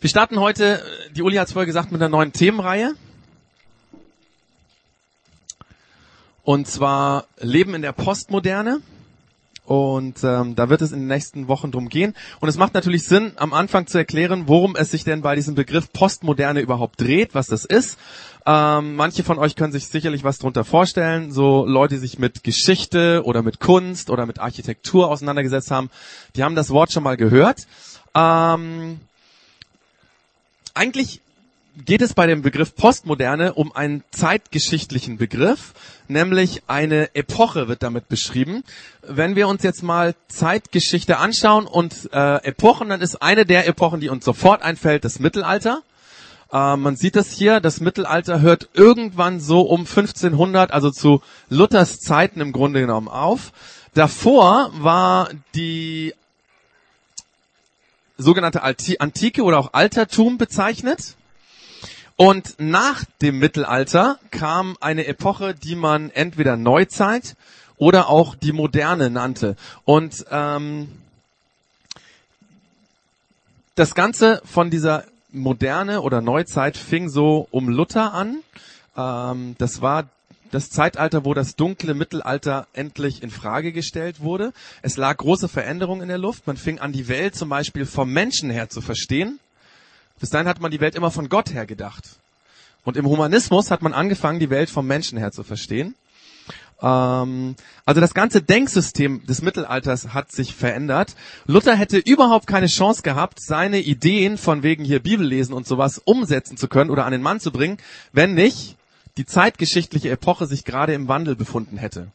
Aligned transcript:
Wir 0.00 0.08
starten 0.08 0.38
heute, 0.38 0.80
die 1.16 1.22
Uli 1.22 1.38
hat 1.38 1.48
es 1.48 1.54
vorher 1.54 1.66
gesagt, 1.66 1.90
mit 1.90 2.00
einer 2.00 2.08
neuen 2.08 2.32
Themenreihe. 2.32 2.94
Und 6.44 6.68
zwar 6.68 7.24
Leben 7.40 7.74
in 7.74 7.82
der 7.82 7.90
Postmoderne. 7.90 8.80
Und 9.64 10.22
ähm, 10.22 10.54
da 10.54 10.68
wird 10.68 10.82
es 10.82 10.92
in 10.92 11.00
den 11.00 11.08
nächsten 11.08 11.48
Wochen 11.48 11.72
drum 11.72 11.88
gehen. 11.88 12.14
Und 12.38 12.48
es 12.48 12.56
macht 12.56 12.74
natürlich 12.74 13.06
Sinn, 13.06 13.32
am 13.36 13.52
Anfang 13.52 13.88
zu 13.88 13.98
erklären, 13.98 14.44
worum 14.46 14.76
es 14.76 14.92
sich 14.92 15.02
denn 15.02 15.20
bei 15.20 15.34
diesem 15.34 15.56
Begriff 15.56 15.92
Postmoderne 15.92 16.60
überhaupt 16.60 17.00
dreht, 17.00 17.34
was 17.34 17.48
das 17.48 17.64
ist. 17.64 17.98
Ähm, 18.46 18.94
manche 18.94 19.24
von 19.24 19.36
euch 19.40 19.56
können 19.56 19.72
sich 19.72 19.88
sicherlich 19.88 20.22
was 20.22 20.38
darunter 20.38 20.64
vorstellen. 20.64 21.32
So 21.32 21.66
Leute, 21.66 21.96
die 21.96 22.00
sich 22.00 22.20
mit 22.20 22.44
Geschichte 22.44 23.22
oder 23.24 23.42
mit 23.42 23.58
Kunst 23.58 24.10
oder 24.10 24.26
mit 24.26 24.38
Architektur 24.38 25.10
auseinandergesetzt 25.10 25.72
haben, 25.72 25.90
die 26.36 26.44
haben 26.44 26.54
das 26.54 26.70
Wort 26.70 26.92
schon 26.92 27.02
mal 27.02 27.16
gehört. 27.16 27.66
Ähm, 28.14 29.00
eigentlich 30.78 31.20
geht 31.84 32.02
es 32.02 32.14
bei 32.14 32.26
dem 32.26 32.42
Begriff 32.42 32.74
Postmoderne 32.74 33.54
um 33.54 33.74
einen 33.74 34.02
zeitgeschichtlichen 34.10 35.18
Begriff, 35.18 35.74
nämlich 36.08 36.62
eine 36.66 37.14
Epoche 37.14 37.68
wird 37.68 37.82
damit 37.82 38.08
beschrieben. 38.08 38.64
Wenn 39.02 39.36
wir 39.36 39.48
uns 39.48 39.62
jetzt 39.62 39.82
mal 39.82 40.14
Zeitgeschichte 40.28 41.18
anschauen 41.18 41.66
und 41.66 42.10
äh, 42.12 42.44
Epochen, 42.44 42.88
dann 42.88 43.00
ist 43.00 43.22
eine 43.22 43.44
der 43.44 43.66
Epochen, 43.66 44.00
die 44.00 44.08
uns 44.08 44.24
sofort 44.24 44.62
einfällt, 44.62 45.04
das 45.04 45.18
Mittelalter. 45.18 45.82
Äh, 46.52 46.76
man 46.76 46.96
sieht 46.96 47.16
das 47.16 47.30
hier, 47.30 47.60
das 47.60 47.80
Mittelalter 47.80 48.40
hört 48.40 48.68
irgendwann 48.72 49.40
so 49.40 49.62
um 49.62 49.80
1500, 49.80 50.72
also 50.72 50.90
zu 50.90 51.22
Luthers 51.48 51.98
Zeiten 51.98 52.40
im 52.40 52.52
Grunde 52.52 52.80
genommen 52.80 53.08
auf. 53.08 53.52
Davor 53.94 54.70
war 54.74 55.28
die 55.54 56.14
sogenannte 58.18 58.62
Antike 58.62 59.42
oder 59.42 59.58
auch 59.58 59.72
Altertum 59.72 60.36
bezeichnet. 60.36 61.16
Und 62.16 62.56
nach 62.58 63.04
dem 63.22 63.38
Mittelalter 63.38 64.18
kam 64.32 64.76
eine 64.80 65.06
Epoche, 65.06 65.54
die 65.54 65.76
man 65.76 66.10
entweder 66.10 66.56
Neuzeit 66.56 67.36
oder 67.76 68.08
auch 68.08 68.34
die 68.34 68.52
Moderne 68.52 69.08
nannte. 69.08 69.56
Und 69.84 70.26
ähm, 70.30 70.88
das 73.76 73.94
Ganze 73.94 74.42
von 74.44 74.70
dieser 74.70 75.04
Moderne 75.30 76.00
oder 76.02 76.20
Neuzeit 76.20 76.76
fing 76.76 77.08
so 77.08 77.46
um 77.52 77.68
Luther 77.68 78.12
an. 78.12 78.40
Ähm, 78.96 79.54
das 79.58 79.80
war 79.80 80.08
das 80.50 80.70
Zeitalter, 80.70 81.24
wo 81.24 81.34
das 81.34 81.56
dunkle 81.56 81.94
Mittelalter 81.94 82.66
endlich 82.72 83.22
in 83.22 83.30
Frage 83.30 83.72
gestellt 83.72 84.20
wurde. 84.20 84.52
Es 84.82 84.96
lag 84.96 85.16
große 85.16 85.48
Veränderung 85.48 86.02
in 86.02 86.08
der 86.08 86.18
Luft. 86.18 86.46
Man 86.46 86.56
fing 86.56 86.78
an, 86.78 86.92
die 86.92 87.08
Welt 87.08 87.34
zum 87.34 87.48
Beispiel 87.48 87.86
vom 87.86 88.12
Menschen 88.12 88.50
her 88.50 88.68
zu 88.68 88.80
verstehen. 88.80 89.38
Bis 90.20 90.30
dahin 90.30 90.48
hat 90.48 90.60
man 90.60 90.70
die 90.70 90.80
Welt 90.80 90.94
immer 90.94 91.10
von 91.10 91.28
Gott 91.28 91.52
her 91.52 91.66
gedacht. 91.66 92.04
Und 92.84 92.96
im 92.96 93.06
Humanismus 93.06 93.70
hat 93.70 93.82
man 93.82 93.92
angefangen, 93.92 94.40
die 94.40 94.50
Welt 94.50 94.70
vom 94.70 94.86
Menschen 94.86 95.18
her 95.18 95.32
zu 95.32 95.44
verstehen. 95.44 95.94
Ähm, 96.80 97.56
also 97.84 98.00
das 98.00 98.14
ganze 98.14 98.42
Denksystem 98.42 99.26
des 99.26 99.42
Mittelalters 99.42 100.14
hat 100.14 100.32
sich 100.32 100.54
verändert. 100.54 101.14
Luther 101.46 101.74
hätte 101.74 101.98
überhaupt 101.98 102.46
keine 102.46 102.66
Chance 102.66 103.02
gehabt, 103.02 103.40
seine 103.40 103.80
Ideen 103.80 104.38
von 104.38 104.62
wegen 104.62 104.84
hier 104.84 105.00
Bibel 105.00 105.26
lesen 105.26 105.52
und 105.52 105.66
sowas 105.66 106.00
umsetzen 106.04 106.56
zu 106.56 106.68
können 106.68 106.90
oder 106.90 107.04
an 107.04 107.12
den 107.12 107.22
Mann 107.22 107.40
zu 107.40 107.50
bringen, 107.50 107.78
wenn 108.12 108.34
nicht 108.34 108.76
die 109.18 109.26
zeitgeschichtliche 109.26 110.10
Epoche 110.10 110.46
sich 110.46 110.64
gerade 110.64 110.94
im 110.94 111.08
Wandel 111.08 111.36
befunden 111.36 111.76
hätte. 111.76 112.08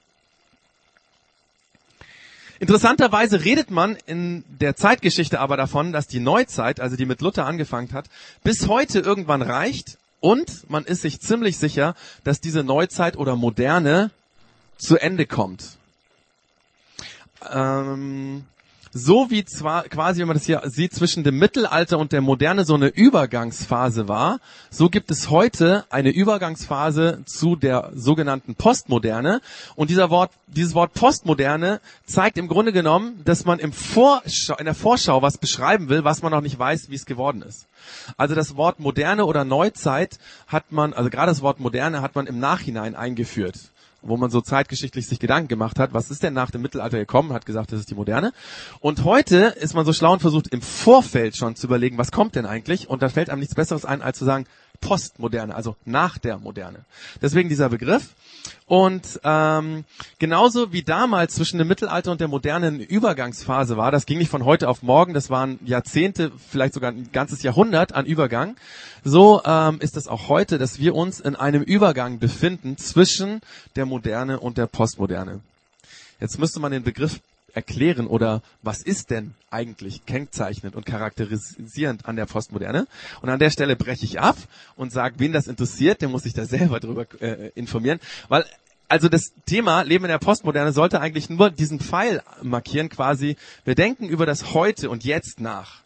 Interessanterweise 2.60 3.44
redet 3.44 3.72
man 3.72 3.98
in 4.06 4.46
der 4.48 4.78
Zeitgeschichte 4.78 5.42
aber 5.42 5.58
davon, 5.58 5.92
dass 5.92 6.08
die 6.08 6.22
Neuzeit, 6.22 6.80
also 6.80 6.96
die 6.96 7.06
mit 7.06 7.22
Luther 7.22 7.46
angefangen 7.46 7.92
hat, 7.92 8.06
bis 8.44 8.70
heute 8.70 9.00
irgendwann 9.00 9.42
reicht 9.42 9.98
und 10.22 10.70
man 10.70 10.86
ist 10.86 11.02
sich 11.02 11.20
ziemlich 11.20 11.58
sicher, 11.58 11.96
dass 12.24 12.40
diese 12.40 12.64
Neuzeit 12.64 13.18
oder 13.18 13.36
Moderne 13.36 14.12
zu 14.78 14.98
Ende 14.98 15.26
kommt. 15.26 15.78
Ähm, 17.52 18.46
so 18.94 19.32
wie 19.32 19.44
zwar 19.44 19.84
quasi, 19.84 20.22
wenn 20.22 20.28
man 20.28 20.38
das 20.38 20.46
hier 20.46 20.62
sieht, 20.66 20.94
zwischen 20.94 21.24
dem 21.24 21.40
Mittelalter 21.40 21.98
und 21.98 22.12
der 22.12 22.22
Moderne 22.22 22.64
so 22.64 22.76
eine 22.76 22.88
Übergangsphase 22.88 24.08
war, 24.08 24.40
so 24.70 24.90
gibt 24.90 25.10
es 25.10 25.32
heute 25.32 25.86
eine 25.90 26.12
Übergangsphase 26.12 27.24
zu 27.26 27.56
der 27.56 27.92
sogenannten 27.96 28.54
Postmoderne. 28.54 29.42
Und 29.76 29.90
dieser 29.90 30.12
Wort, 30.12 30.32
dieses 30.46 30.76
Wort 30.76 30.94
Postmoderne 30.94 31.82
zeigt 32.06 32.38
im 32.38 32.48
Grunde 32.48 32.72
genommen, 32.72 33.22
dass 33.26 33.46
man 33.46 33.58
im 33.58 33.74
Vorschau, 33.74 34.58
in 34.58 34.66
der 34.66 34.76
Vorschau 34.76 35.24
was 35.24 35.40
beschreiben 35.40 35.90
will, 35.90 36.04
was 36.04 36.22
man 36.22 36.32
noch 36.32 36.42
nicht 36.42 36.60
weiß, 36.60 36.92
wie 36.92 36.96
es 36.96 37.06
geworden 37.06 37.42
ist. 37.42 37.66
Also 38.16 38.36
das 38.36 38.56
Wort 38.56 38.80
Moderne 38.80 39.26
oder 39.26 39.44
Neuzeit 39.44 40.20
hat 40.48 40.72
man, 40.72 40.94
also 40.94 41.10
gerade 41.10 41.32
das 41.32 41.42
Wort 41.42 41.60
Moderne 41.60 42.02
hat 42.02 42.14
man 42.16 42.28
im 42.28 42.40
Nachhinein 42.40 42.96
eingeführt 42.96 43.73
wo 44.04 44.18
man 44.18 44.30
so 44.30 44.42
zeitgeschichtlich 44.42 45.08
sich 45.08 45.20
Gedanken 45.20 45.48
gemacht 45.48 45.80
hat, 45.80 45.94
was 45.94 46.12
ist 46.12 46.24
denn 46.24 46.34
nach 46.34 46.52
dem 46.52 46.62
Mittelalter 46.62 46.98
gekommen, 46.98 47.34
hat 47.34 47.46
gesagt, 47.46 47.72
das 47.72 47.80
ist 47.80 47.90
die 47.90 47.96
Moderne. 47.96 48.34
Und 48.80 49.04
heute 49.04 49.38
ist 49.38 49.74
man 49.74 49.86
so 49.86 49.94
schlau 49.94 50.14
und 50.14 50.22
versucht 50.22 50.50
im 50.50 50.62
Vorfeld 50.62 51.36
schon 51.36 51.56
zu 51.56 51.68
überlegen, 51.68 51.98
was 51.98 52.12
kommt 52.12 52.36
denn 52.36 52.46
eigentlich? 52.46 52.90
Und 52.90 53.02
da 53.02 53.10
fällt 53.10 53.30
einem 53.30 53.40
nichts 53.40 53.56
Besseres 53.56 53.86
ein, 53.86 54.02
als 54.02 54.18
zu 54.20 54.26
sagen, 54.26 54.46
Postmoderne, 54.82 55.56
also 55.56 55.76
nach 55.86 56.18
der 56.18 56.38
Moderne. 56.38 56.86
Deswegen 57.22 57.50
dieser 57.50 57.70
Begriff. 57.70 58.14
Und 58.66 59.20
ähm, 59.24 59.84
genauso 60.20 60.74
wie 60.74 60.84
damals 60.84 61.36
zwischen 61.36 61.58
dem 61.58 61.68
Mittelalter 61.68 62.12
und 62.12 62.22
der 62.22 62.28
Moderne 62.28 62.68
eine 62.68 62.84
Übergangsphase 62.84 63.78
war, 63.78 63.92
das 63.92 64.06
ging 64.06 64.18
nicht 64.18 64.32
von 64.32 64.46
heute 64.46 64.70
auf 64.70 64.84
morgen, 64.84 65.14
das 65.14 65.30
waren 65.30 65.60
Jahrzehnte, 65.66 66.32
vielleicht 66.50 66.74
sogar 66.74 66.92
ein 66.92 67.10
ganzes 67.12 67.44
Jahrhundert 67.44 67.94
an 67.94 68.06
Übergang, 68.06 68.56
so 69.04 69.42
ähm, 69.46 69.80
ist 69.80 69.98
es 69.98 70.08
auch 70.08 70.30
heute, 70.30 70.58
dass 70.58 70.80
wir 70.80 70.96
uns 70.96 71.20
in 71.20 71.36
einem 71.36 71.62
Übergang 71.62 72.20
befinden 72.20 72.78
zwischen 72.78 73.42
der 73.76 73.86
Moderne 73.86 74.40
und 74.40 74.58
der 74.58 74.68
Postmoderne. 74.68 75.42
Jetzt 76.20 76.40
müsste 76.40 76.60
man 76.60 76.72
den 76.72 76.84
Begriff 76.84 77.20
erklären 77.54 78.08
oder 78.08 78.42
was 78.62 78.82
ist 78.82 79.10
denn 79.10 79.34
eigentlich 79.50 80.06
kennzeichnend 80.06 80.76
und 80.76 80.86
charakterisierend 80.86 82.06
an 82.06 82.16
der 82.16 82.26
Postmoderne? 82.26 82.88
Und 83.22 83.30
an 83.30 83.40
der 83.40 83.52
Stelle 83.52 83.76
breche 83.76 84.06
ich 84.06 84.20
ab 84.20 84.38
und 84.76 84.92
sage, 84.92 85.16
wen 85.20 85.32
das 85.32 85.48
interessiert, 85.48 86.02
der 86.02 86.10
muss 86.10 86.24
sich 86.24 86.34
da 86.34 86.46
selber 86.46 86.80
drüber 86.80 87.06
äh, 87.22 87.50
informieren, 87.56 88.00
weil 88.28 88.46
also 88.90 89.10
das 89.10 89.34
Thema 89.48 89.82
Leben 89.82 90.06
in 90.06 90.12
der 90.12 90.20
Postmoderne 90.20 90.72
sollte 90.72 91.00
eigentlich 91.00 91.30
nur 91.30 91.50
diesen 91.50 91.80
Pfeil 91.80 92.22
markieren, 92.44 92.90
quasi, 92.90 93.38
wir 93.64 93.74
denken 93.74 94.08
über 94.08 94.26
das 94.26 94.54
Heute 94.54 94.90
und 94.90 95.04
Jetzt 95.04 95.40
nach. 95.40 95.82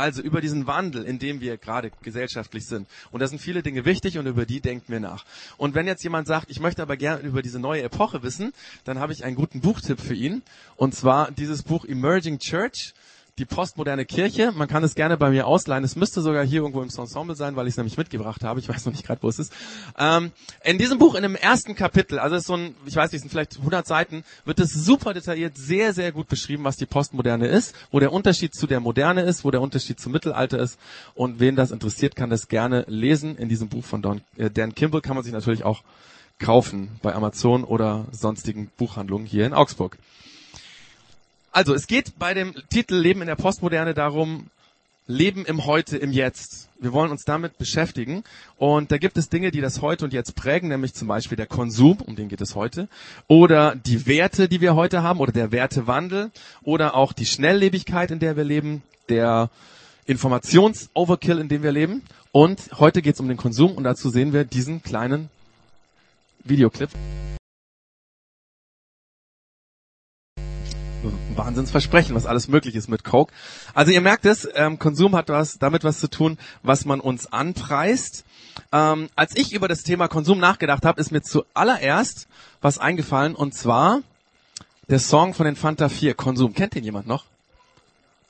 Also 0.00 0.22
über 0.22 0.40
diesen 0.40 0.66
Wandel, 0.66 1.04
in 1.04 1.18
dem 1.18 1.42
wir 1.42 1.58
gerade 1.58 1.90
gesellschaftlich 2.02 2.64
sind. 2.64 2.88
Und 3.10 3.20
da 3.20 3.26
sind 3.26 3.38
viele 3.38 3.62
Dinge 3.62 3.84
wichtig 3.84 4.16
und 4.16 4.26
über 4.26 4.46
die 4.46 4.60
denken 4.60 4.90
wir 4.90 4.98
nach. 4.98 5.26
Und 5.58 5.74
wenn 5.74 5.86
jetzt 5.86 6.02
jemand 6.02 6.26
sagt, 6.26 6.50
ich 6.50 6.58
möchte 6.58 6.80
aber 6.80 6.96
gerne 6.96 7.22
über 7.22 7.42
diese 7.42 7.58
neue 7.58 7.82
Epoche 7.82 8.22
wissen, 8.22 8.54
dann 8.84 8.98
habe 8.98 9.12
ich 9.12 9.24
einen 9.24 9.36
guten 9.36 9.60
Buchtipp 9.60 10.00
für 10.00 10.14
ihn. 10.14 10.42
Und 10.76 10.94
zwar 10.94 11.30
dieses 11.30 11.62
Buch 11.62 11.84
Emerging 11.84 12.38
Church 12.38 12.94
die 13.38 13.44
postmoderne 13.44 14.04
Kirche. 14.04 14.52
Man 14.52 14.68
kann 14.68 14.84
es 14.84 14.94
gerne 14.94 15.16
bei 15.16 15.30
mir 15.30 15.46
ausleihen. 15.46 15.84
Es 15.84 15.96
müsste 15.96 16.20
sogar 16.20 16.44
hier 16.44 16.60
irgendwo 16.60 16.82
im 16.82 16.88
Ensemble 16.88 17.34
sein, 17.34 17.56
weil 17.56 17.66
ich 17.66 17.72
es 17.72 17.76
nämlich 17.76 17.96
mitgebracht 17.96 18.44
habe. 18.44 18.60
Ich 18.60 18.68
weiß 18.68 18.84
noch 18.86 18.92
nicht 18.92 19.06
gerade, 19.06 19.22
wo 19.22 19.28
es 19.28 19.38
ist. 19.38 19.52
Ähm, 19.98 20.32
in 20.64 20.78
diesem 20.78 20.98
Buch, 20.98 21.14
in 21.14 21.22
dem 21.22 21.36
ersten 21.36 21.74
Kapitel, 21.74 22.18
also 22.18 22.36
es 22.36 22.42
ist 22.42 22.48
so 22.48 22.54
ein, 22.54 22.74
ich 22.86 22.96
weiß 22.96 23.12
nicht, 23.12 23.18
es 23.18 23.22
sind 23.22 23.30
vielleicht 23.30 23.58
100 23.58 23.86
Seiten, 23.86 24.24
wird 24.44 24.60
es 24.60 24.72
super 24.72 25.14
detailliert, 25.14 25.56
sehr, 25.56 25.92
sehr 25.92 26.12
gut 26.12 26.28
beschrieben, 26.28 26.64
was 26.64 26.76
die 26.76 26.86
Postmoderne 26.86 27.46
ist, 27.46 27.74
wo 27.90 28.00
der 28.00 28.12
Unterschied 28.12 28.54
zu 28.54 28.66
der 28.66 28.80
Moderne 28.80 29.22
ist, 29.22 29.44
wo 29.44 29.50
der 29.50 29.60
Unterschied 29.60 30.00
zum 30.00 30.12
Mittelalter 30.12 30.58
ist. 30.58 30.78
Und 31.14 31.40
wen 31.40 31.56
das 31.56 31.70
interessiert, 31.70 32.16
kann 32.16 32.30
das 32.30 32.48
gerne 32.48 32.84
lesen. 32.88 33.36
In 33.36 33.48
diesem 33.48 33.68
Buch 33.68 33.84
von 33.84 34.02
Don, 34.02 34.20
äh, 34.36 34.50
Dan 34.50 34.74
Kimball 34.74 35.00
kann 35.00 35.14
man 35.14 35.24
sich 35.24 35.32
natürlich 35.32 35.64
auch 35.64 35.82
kaufen 36.38 36.98
bei 37.02 37.14
Amazon 37.14 37.64
oder 37.64 38.06
sonstigen 38.10 38.70
Buchhandlungen 38.76 39.26
hier 39.26 39.46
in 39.46 39.52
Augsburg. 39.52 39.98
Also, 41.52 41.74
es 41.74 41.86
geht 41.86 42.18
bei 42.18 42.32
dem 42.34 42.54
Titel 42.68 42.94
Leben 42.94 43.22
in 43.22 43.26
der 43.26 43.36
Postmoderne 43.36 43.94
darum, 43.94 44.46
Leben 45.10 45.44
im 45.44 45.66
Heute, 45.66 45.96
im 45.96 46.12
Jetzt. 46.12 46.68
Wir 46.78 46.92
wollen 46.92 47.10
uns 47.10 47.24
damit 47.24 47.58
beschäftigen. 47.58 48.22
Und 48.56 48.92
da 48.92 48.98
gibt 48.98 49.16
es 49.18 49.28
Dinge, 49.28 49.50
die 49.50 49.60
das 49.60 49.82
Heute 49.82 50.04
und 50.04 50.12
Jetzt 50.12 50.36
prägen, 50.36 50.68
nämlich 50.68 50.94
zum 50.94 51.08
Beispiel 51.08 51.36
der 51.36 51.46
Konsum, 51.46 51.98
um 52.06 52.14
den 52.14 52.28
geht 52.28 52.40
es 52.40 52.54
heute, 52.54 52.88
oder 53.26 53.74
die 53.74 54.06
Werte, 54.06 54.48
die 54.48 54.60
wir 54.60 54.76
heute 54.76 55.02
haben, 55.02 55.18
oder 55.18 55.32
der 55.32 55.50
Wertewandel, 55.50 56.30
oder 56.62 56.94
auch 56.94 57.12
die 57.12 57.26
Schnelllebigkeit, 57.26 58.12
in 58.12 58.20
der 58.20 58.36
wir 58.36 58.44
leben, 58.44 58.82
der 59.08 59.50
Informations-Overkill, 60.06 61.38
in 61.38 61.48
dem 61.48 61.64
wir 61.64 61.72
leben. 61.72 62.02
Und 62.30 62.60
heute 62.78 63.02
geht 63.02 63.14
es 63.14 63.20
um 63.20 63.26
den 63.26 63.36
Konsum 63.36 63.72
und 63.72 63.82
dazu 63.82 64.10
sehen 64.10 64.32
wir 64.32 64.44
diesen 64.44 64.82
kleinen 64.82 65.28
Videoclip. 66.44 66.90
Wahnsinnsversprechen, 71.34 72.14
was 72.14 72.26
alles 72.26 72.48
möglich 72.48 72.74
ist 72.74 72.88
mit 72.88 73.04
Coke. 73.04 73.32
Also 73.74 73.92
ihr 73.92 74.00
merkt 74.00 74.26
es, 74.26 74.48
ähm, 74.54 74.78
Konsum 74.78 75.16
hat 75.16 75.28
was 75.28 75.58
damit 75.58 75.84
was 75.84 76.00
zu 76.00 76.08
tun, 76.08 76.38
was 76.62 76.84
man 76.84 77.00
uns 77.00 77.32
anpreist. 77.32 78.24
Ähm, 78.72 79.08
als 79.16 79.36
ich 79.36 79.52
über 79.52 79.68
das 79.68 79.82
Thema 79.82 80.08
Konsum 80.08 80.38
nachgedacht 80.38 80.84
habe, 80.84 81.00
ist 81.00 81.12
mir 81.12 81.22
zuallererst 81.22 82.28
was 82.60 82.78
eingefallen 82.78 83.34
und 83.34 83.54
zwar 83.54 84.02
der 84.88 84.98
Song 84.98 85.34
von 85.34 85.46
den 85.46 85.56
Fanta 85.56 85.88
4, 85.88 86.14
Konsum. 86.14 86.52
Kennt 86.52 86.74
den 86.74 86.84
jemand 86.84 87.06
noch? 87.06 87.24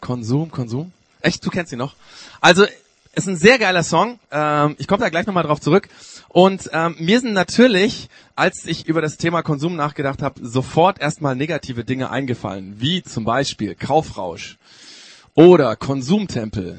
Konsum, 0.01 0.51
Konsum? 0.51 0.93
Echt, 1.21 1.45
du 1.45 1.51
kennst 1.51 1.73
ihn 1.73 1.79
noch? 1.79 1.95
Also 2.41 2.67
Ist 3.13 3.27
ein 3.27 3.37
sehr 3.37 3.59
geiler 3.59 3.83
Song. 3.83 4.21
Ähm, 4.31 4.77
ich 4.79 4.87
komme 4.87 5.01
da 5.01 5.09
gleich 5.09 5.27
nochmal 5.27 5.43
drauf 5.43 5.61
zurück. 5.61 5.89
Und 6.29 6.71
ähm, 6.73 6.95
mir 7.01 7.19
sind 7.19 7.33
natürlich, 7.33 8.09
als 8.37 8.65
ich 8.67 8.87
über 8.87 9.03
das 9.03 9.17
Thema 9.17 9.43
Konsum 9.43 9.75
nachgedacht 9.75 10.23
habe, 10.23 10.47
sofort 10.47 11.01
erstmal 11.01 11.35
negative 11.35 11.85
Dinge 11.85 12.11
eingefallen, 12.11 12.77
wie 12.79 13.03
zum 13.03 13.25
Beispiel 13.25 13.75
Kaufrausch 13.75 14.59
oder 15.35 15.75
Konsumtempel 15.75 16.79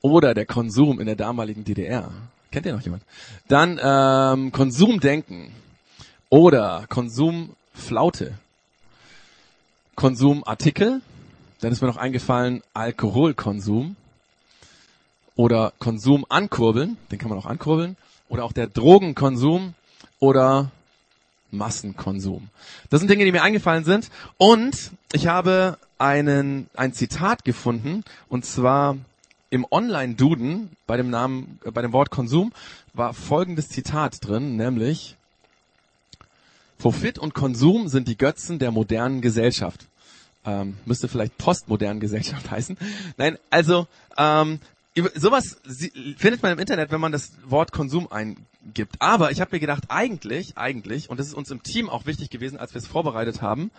oder 0.00 0.34
der 0.34 0.44
Konsum 0.44 0.98
in 0.98 1.06
der 1.06 1.14
damaligen 1.14 1.64
DDR. 1.64 2.10
Kennt 2.50 2.66
ihr 2.66 2.74
noch 2.74 2.82
jemand? 2.82 3.04
Dann 3.46 3.80
ähm, 3.80 4.50
Konsumdenken 4.50 5.52
oder 6.30 6.84
Konsumflaute, 6.88 8.34
Konsumartikel. 9.94 11.00
Dann 11.60 11.70
ist 11.70 11.80
mir 11.80 11.88
noch 11.88 11.96
eingefallen 11.96 12.62
Alkoholkonsum 12.74 13.94
oder 15.40 15.72
Konsum 15.78 16.26
ankurbeln, 16.28 16.98
den 17.10 17.18
kann 17.18 17.30
man 17.30 17.38
auch 17.38 17.46
ankurbeln, 17.46 17.96
oder 18.28 18.44
auch 18.44 18.52
der 18.52 18.66
Drogenkonsum 18.66 19.72
oder 20.18 20.70
Massenkonsum. 21.50 22.50
Das 22.90 23.00
sind 23.00 23.08
Dinge, 23.08 23.24
die 23.24 23.32
mir 23.32 23.42
eingefallen 23.42 23.84
sind. 23.84 24.10
Und 24.36 24.90
ich 25.14 25.28
habe 25.28 25.78
einen, 25.96 26.68
ein 26.74 26.92
Zitat 26.92 27.46
gefunden, 27.46 28.04
und 28.28 28.44
zwar 28.44 28.98
im 29.48 29.66
Online-Duden 29.70 30.76
bei 30.86 30.98
dem 30.98 31.08
Namen, 31.08 31.58
äh, 31.64 31.70
bei 31.70 31.80
dem 31.80 31.94
Wort 31.94 32.10
Konsum 32.10 32.52
war 32.92 33.14
folgendes 33.14 33.70
Zitat 33.70 34.18
drin, 34.20 34.56
nämlich 34.56 35.16
Profit 36.76 37.18
und 37.18 37.32
Konsum 37.32 37.88
sind 37.88 38.08
die 38.08 38.18
Götzen 38.18 38.58
der 38.58 38.72
modernen 38.72 39.22
Gesellschaft. 39.22 39.86
Ähm, 40.44 40.76
müsste 40.84 41.08
vielleicht 41.08 41.38
postmodernen 41.38 41.98
Gesellschaft 41.98 42.50
heißen. 42.50 42.76
Nein, 43.16 43.38
also 43.48 43.86
ähm, 44.18 44.60
sowas 45.14 45.56
findet 46.16 46.42
man 46.42 46.52
im 46.52 46.58
Internet, 46.58 46.90
wenn 46.90 47.00
man 47.00 47.12
das 47.12 47.32
Wort 47.44 47.72
Konsum 47.72 48.08
eingibt. 48.10 48.96
Aber 48.98 49.30
ich 49.30 49.40
habe 49.40 49.50
mir 49.52 49.60
gedacht, 49.60 49.84
eigentlich, 49.88 50.56
eigentlich, 50.56 51.10
und 51.10 51.18
das 51.20 51.28
ist 51.28 51.34
uns 51.34 51.50
im 51.50 51.62
Team 51.62 51.88
auch 51.88 52.06
wichtig 52.06 52.30
gewesen, 52.30 52.58
als 52.58 52.74
wir 52.74 52.80
es 52.80 52.86
vorbereitet 52.86 53.42
haben, 53.42 53.70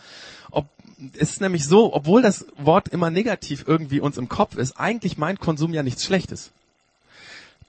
ob, 0.51 0.67
es 1.13 1.31
ist 1.31 1.41
nämlich 1.41 1.65
so, 1.65 1.93
obwohl 1.93 2.21
das 2.21 2.45
Wort 2.57 2.89
immer 2.89 3.09
negativ 3.09 3.65
irgendwie 3.67 3.99
uns 3.99 4.17
im 4.17 4.29
Kopf 4.29 4.55
ist, 4.55 4.79
eigentlich 4.79 5.17
meint 5.17 5.39
Konsum 5.39 5.73
ja 5.73 5.83
nichts 5.83 6.05
Schlechtes. 6.05 6.51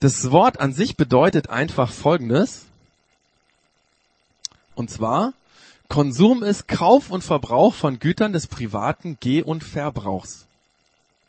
Das 0.01 0.31
Wort 0.31 0.61
an 0.61 0.73
sich 0.73 0.97
bedeutet 0.97 1.49
einfach 1.49 1.93
Folgendes. 1.93 2.67
Und 4.75 4.91
zwar, 4.91 5.33
Konsum 5.89 6.43
ist 6.43 6.69
Kauf 6.69 7.11
und 7.11 7.23
Verbrauch 7.23 7.75
von 7.75 7.99
Gütern 7.99 8.33
des 8.33 8.47
privaten 8.47 9.19
Geh- 9.21 9.43
und 9.43 9.63
Verbrauchs. 9.63 10.47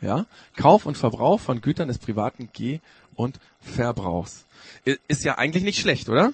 Ja? 0.04 0.26
Kauf 0.56 0.86
und 0.86 0.98
Verbrauch 0.98 1.40
von 1.40 1.62
Gütern 1.62 1.88
des 1.88 1.98
privaten 1.98 2.50
Geh- 2.54 2.80
und 3.16 3.40
Verbrauchs. 3.62 4.46
Ist 5.08 5.24
ja 5.24 5.38
eigentlich 5.38 5.64
nicht 5.64 5.80
schlecht, 5.80 6.10
oder? 6.10 6.34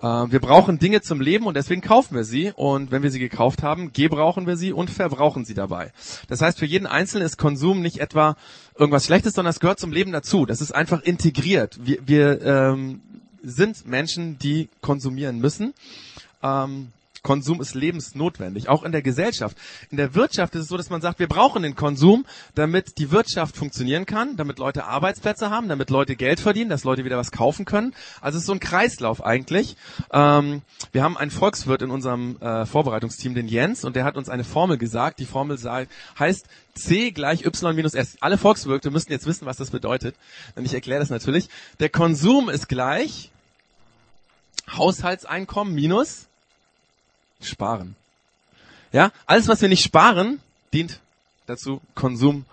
Äh, 0.00 0.06
wir 0.06 0.40
brauchen 0.40 0.78
Dinge 0.78 1.00
zum 1.00 1.20
Leben 1.20 1.46
und 1.46 1.54
deswegen 1.54 1.80
kaufen 1.80 2.16
wir 2.16 2.24
sie. 2.24 2.52
Und 2.54 2.90
wenn 2.90 3.02
wir 3.02 3.10
sie 3.10 3.18
gekauft 3.18 3.62
haben, 3.62 3.92
gebrauchen 3.92 4.46
wir 4.46 4.56
sie 4.56 4.72
und 4.72 4.90
verbrauchen 4.90 5.44
sie 5.44 5.54
dabei. 5.54 5.92
Das 6.28 6.42
heißt, 6.42 6.58
für 6.58 6.66
jeden 6.66 6.86
Einzelnen 6.86 7.24
ist 7.24 7.38
Konsum 7.38 7.80
nicht 7.80 7.98
etwa 7.98 8.36
irgendwas 8.76 9.06
Schlechtes, 9.06 9.34
sondern 9.34 9.50
es 9.50 9.60
gehört 9.60 9.80
zum 9.80 9.92
Leben 9.92 10.12
dazu. 10.12 10.46
Das 10.46 10.60
ist 10.60 10.72
einfach 10.72 11.02
integriert. 11.02 11.78
Wir, 11.82 11.98
wir 12.06 12.42
ähm, 12.42 13.00
sind 13.42 13.86
Menschen, 13.86 14.38
die 14.38 14.68
konsumieren 14.80 15.38
müssen. 15.38 15.72
Ähm, 16.42 16.92
Konsum 17.26 17.60
ist 17.60 17.74
lebensnotwendig, 17.74 18.68
auch 18.68 18.84
in 18.84 18.92
der 18.92 19.02
Gesellschaft. 19.02 19.56
In 19.90 19.96
der 19.96 20.14
Wirtschaft 20.14 20.54
ist 20.54 20.62
es 20.62 20.68
so, 20.68 20.76
dass 20.76 20.90
man 20.90 21.00
sagt, 21.00 21.18
wir 21.18 21.26
brauchen 21.26 21.64
den 21.64 21.74
Konsum, 21.74 22.24
damit 22.54 22.98
die 22.98 23.10
Wirtschaft 23.10 23.56
funktionieren 23.56 24.06
kann, 24.06 24.36
damit 24.36 24.60
Leute 24.60 24.84
Arbeitsplätze 24.84 25.50
haben, 25.50 25.68
damit 25.68 25.90
Leute 25.90 26.14
Geld 26.14 26.38
verdienen, 26.38 26.70
dass 26.70 26.84
Leute 26.84 27.04
wieder 27.04 27.16
was 27.16 27.32
kaufen 27.32 27.64
können. 27.64 27.94
Also 28.20 28.36
es 28.36 28.42
ist 28.42 28.46
so 28.46 28.52
ein 28.52 28.60
Kreislauf 28.60 29.24
eigentlich. 29.24 29.76
Ähm, 30.12 30.62
wir 30.92 31.02
haben 31.02 31.16
einen 31.16 31.32
Volkswirt 31.32 31.82
in 31.82 31.90
unserem 31.90 32.40
äh, 32.40 32.64
Vorbereitungsteam, 32.64 33.34
den 33.34 33.48
Jens, 33.48 33.84
und 33.84 33.96
der 33.96 34.04
hat 34.04 34.16
uns 34.16 34.28
eine 34.28 34.44
Formel 34.44 34.78
gesagt. 34.78 35.18
Die 35.18 35.26
Formel 35.26 35.58
sei, 35.58 35.88
heißt 36.16 36.46
C 36.74 37.10
gleich 37.10 37.44
Y 37.44 37.74
minus 37.74 37.94
S. 37.94 38.18
Alle 38.20 38.38
Volkswirte 38.38 38.92
müssten 38.92 39.10
jetzt 39.10 39.26
wissen, 39.26 39.46
was 39.46 39.56
das 39.56 39.70
bedeutet. 39.70 40.14
Und 40.54 40.64
ich 40.64 40.74
erkläre 40.74 41.00
das 41.00 41.10
natürlich. 41.10 41.48
Der 41.80 41.88
Konsum 41.88 42.48
ist 42.50 42.68
gleich 42.68 43.32
Haushaltseinkommen 44.70 45.74
minus 45.74 46.25
sparen. 47.40 47.96
Ja, 48.92 49.12
alles, 49.26 49.48
was 49.48 49.60
wir 49.62 49.68
nicht 49.68 49.84
sparen, 49.84 50.40
dient 50.72 51.00
dazu, 51.46 51.80
Konsum 51.94 52.44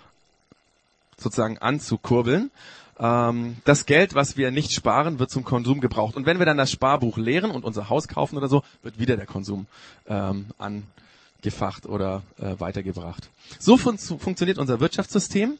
sozusagen 1.17 1.57
anzukurbeln. 1.57 2.51
Ähm, 2.99 3.57
das 3.65 3.85
Geld, 3.85 4.13
was 4.13 4.37
wir 4.37 4.51
nicht 4.51 4.71
sparen, 4.71 5.19
wird 5.19 5.31
zum 5.31 5.43
Konsum 5.43 5.81
gebraucht. 5.81 6.15
Und 6.15 6.25
wenn 6.25 6.39
wir 6.39 6.45
dann 6.45 6.57
das 6.57 6.71
Sparbuch 6.71 7.17
leeren 7.17 7.51
und 7.51 7.63
unser 7.63 7.89
Haus 7.89 8.07
kaufen 8.07 8.37
oder 8.37 8.47
so, 8.47 8.63
wird 8.83 8.99
wieder 8.99 9.17
der 9.17 9.25
Konsum 9.25 9.67
ähm, 10.07 10.47
angefacht 10.57 11.85
oder 11.85 12.23
äh, 12.39 12.59
weitergebracht. 12.59 13.29
So 13.59 13.77
fun 13.77 13.97
funktioniert 13.97 14.57
unser 14.57 14.79
Wirtschaftssystem. 14.79 15.57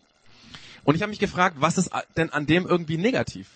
Und 0.84 0.96
ich 0.96 1.02
habe 1.02 1.12
mich 1.12 1.20
gefragt, 1.20 1.58
was 1.60 1.78
ist 1.78 1.92
denn 2.18 2.30
an 2.31 2.46
dem 2.46 2.68
irgendwie 2.68 2.98
negativ? 2.98 3.48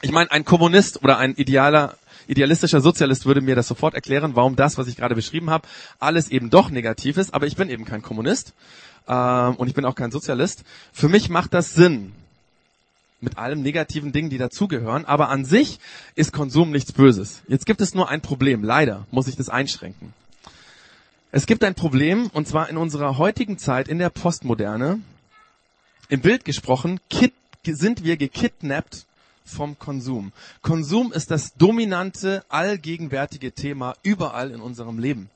Ich 0.00 0.12
meine, 0.12 0.30
ein 0.30 0.44
Kommunist 0.44 1.02
oder 1.02 1.18
ein 1.18 1.34
idealer 1.34 1.96
idealistischer 2.28 2.80
Sozialist 2.80 3.26
würde 3.26 3.40
mir 3.40 3.56
das 3.56 3.66
sofort 3.66 3.94
erklären, 3.94 4.36
warum 4.36 4.54
das, 4.54 4.78
was 4.78 4.86
ich 4.86 4.96
gerade 4.96 5.14
beschrieben 5.14 5.50
habe, 5.50 5.66
alles 5.98 6.28
eben 6.28 6.50
doch 6.50 6.70
negativ 6.70 7.16
ist. 7.16 7.34
Aber 7.34 7.46
ich 7.46 7.56
bin 7.56 7.70
eben 7.70 7.84
kein 7.84 8.02
Kommunist 8.02 8.52
ähm, 9.08 9.56
und 9.56 9.66
ich 9.66 9.74
bin 9.74 9.84
auch 9.84 9.94
kein 9.94 10.10
Sozialist. 10.10 10.62
Für 10.92 11.08
mich 11.08 11.30
macht 11.30 11.54
das 11.54 11.74
Sinn 11.74 12.12
mit 13.20 13.38
allen 13.38 13.62
negativen 13.62 14.12
Dingen, 14.12 14.30
die 14.30 14.38
dazugehören. 14.38 15.04
Aber 15.04 15.30
an 15.30 15.44
sich 15.44 15.80
ist 16.14 16.32
Konsum 16.32 16.70
nichts 16.70 16.92
Böses. 16.92 17.42
Jetzt 17.48 17.66
gibt 17.66 17.80
es 17.80 17.94
nur 17.94 18.08
ein 18.08 18.20
Problem. 18.20 18.62
Leider 18.62 19.06
muss 19.10 19.26
ich 19.26 19.36
das 19.36 19.48
einschränken. 19.48 20.12
Es 21.32 21.46
gibt 21.46 21.64
ein 21.64 21.74
Problem, 21.74 22.30
und 22.32 22.46
zwar 22.46 22.70
in 22.70 22.76
unserer 22.76 23.18
heutigen 23.18 23.58
Zeit, 23.58 23.88
in 23.88 23.98
der 23.98 24.10
Postmoderne, 24.10 25.00
im 26.08 26.20
Bild 26.20 26.44
gesprochen, 26.44 27.00
sind 27.64 28.02
wir 28.02 28.16
gekidnappt 28.16 29.04
vom 29.48 29.78
Konsum. 29.78 30.32
Konsum 30.62 31.12
ist 31.12 31.30
das 31.30 31.54
dominante, 31.54 32.44
allgegenwärtige 32.48 33.52
Thema 33.52 33.94
überall 34.02 34.50
in 34.50 34.60
unserem 34.60 34.98
Leben. 34.98 35.30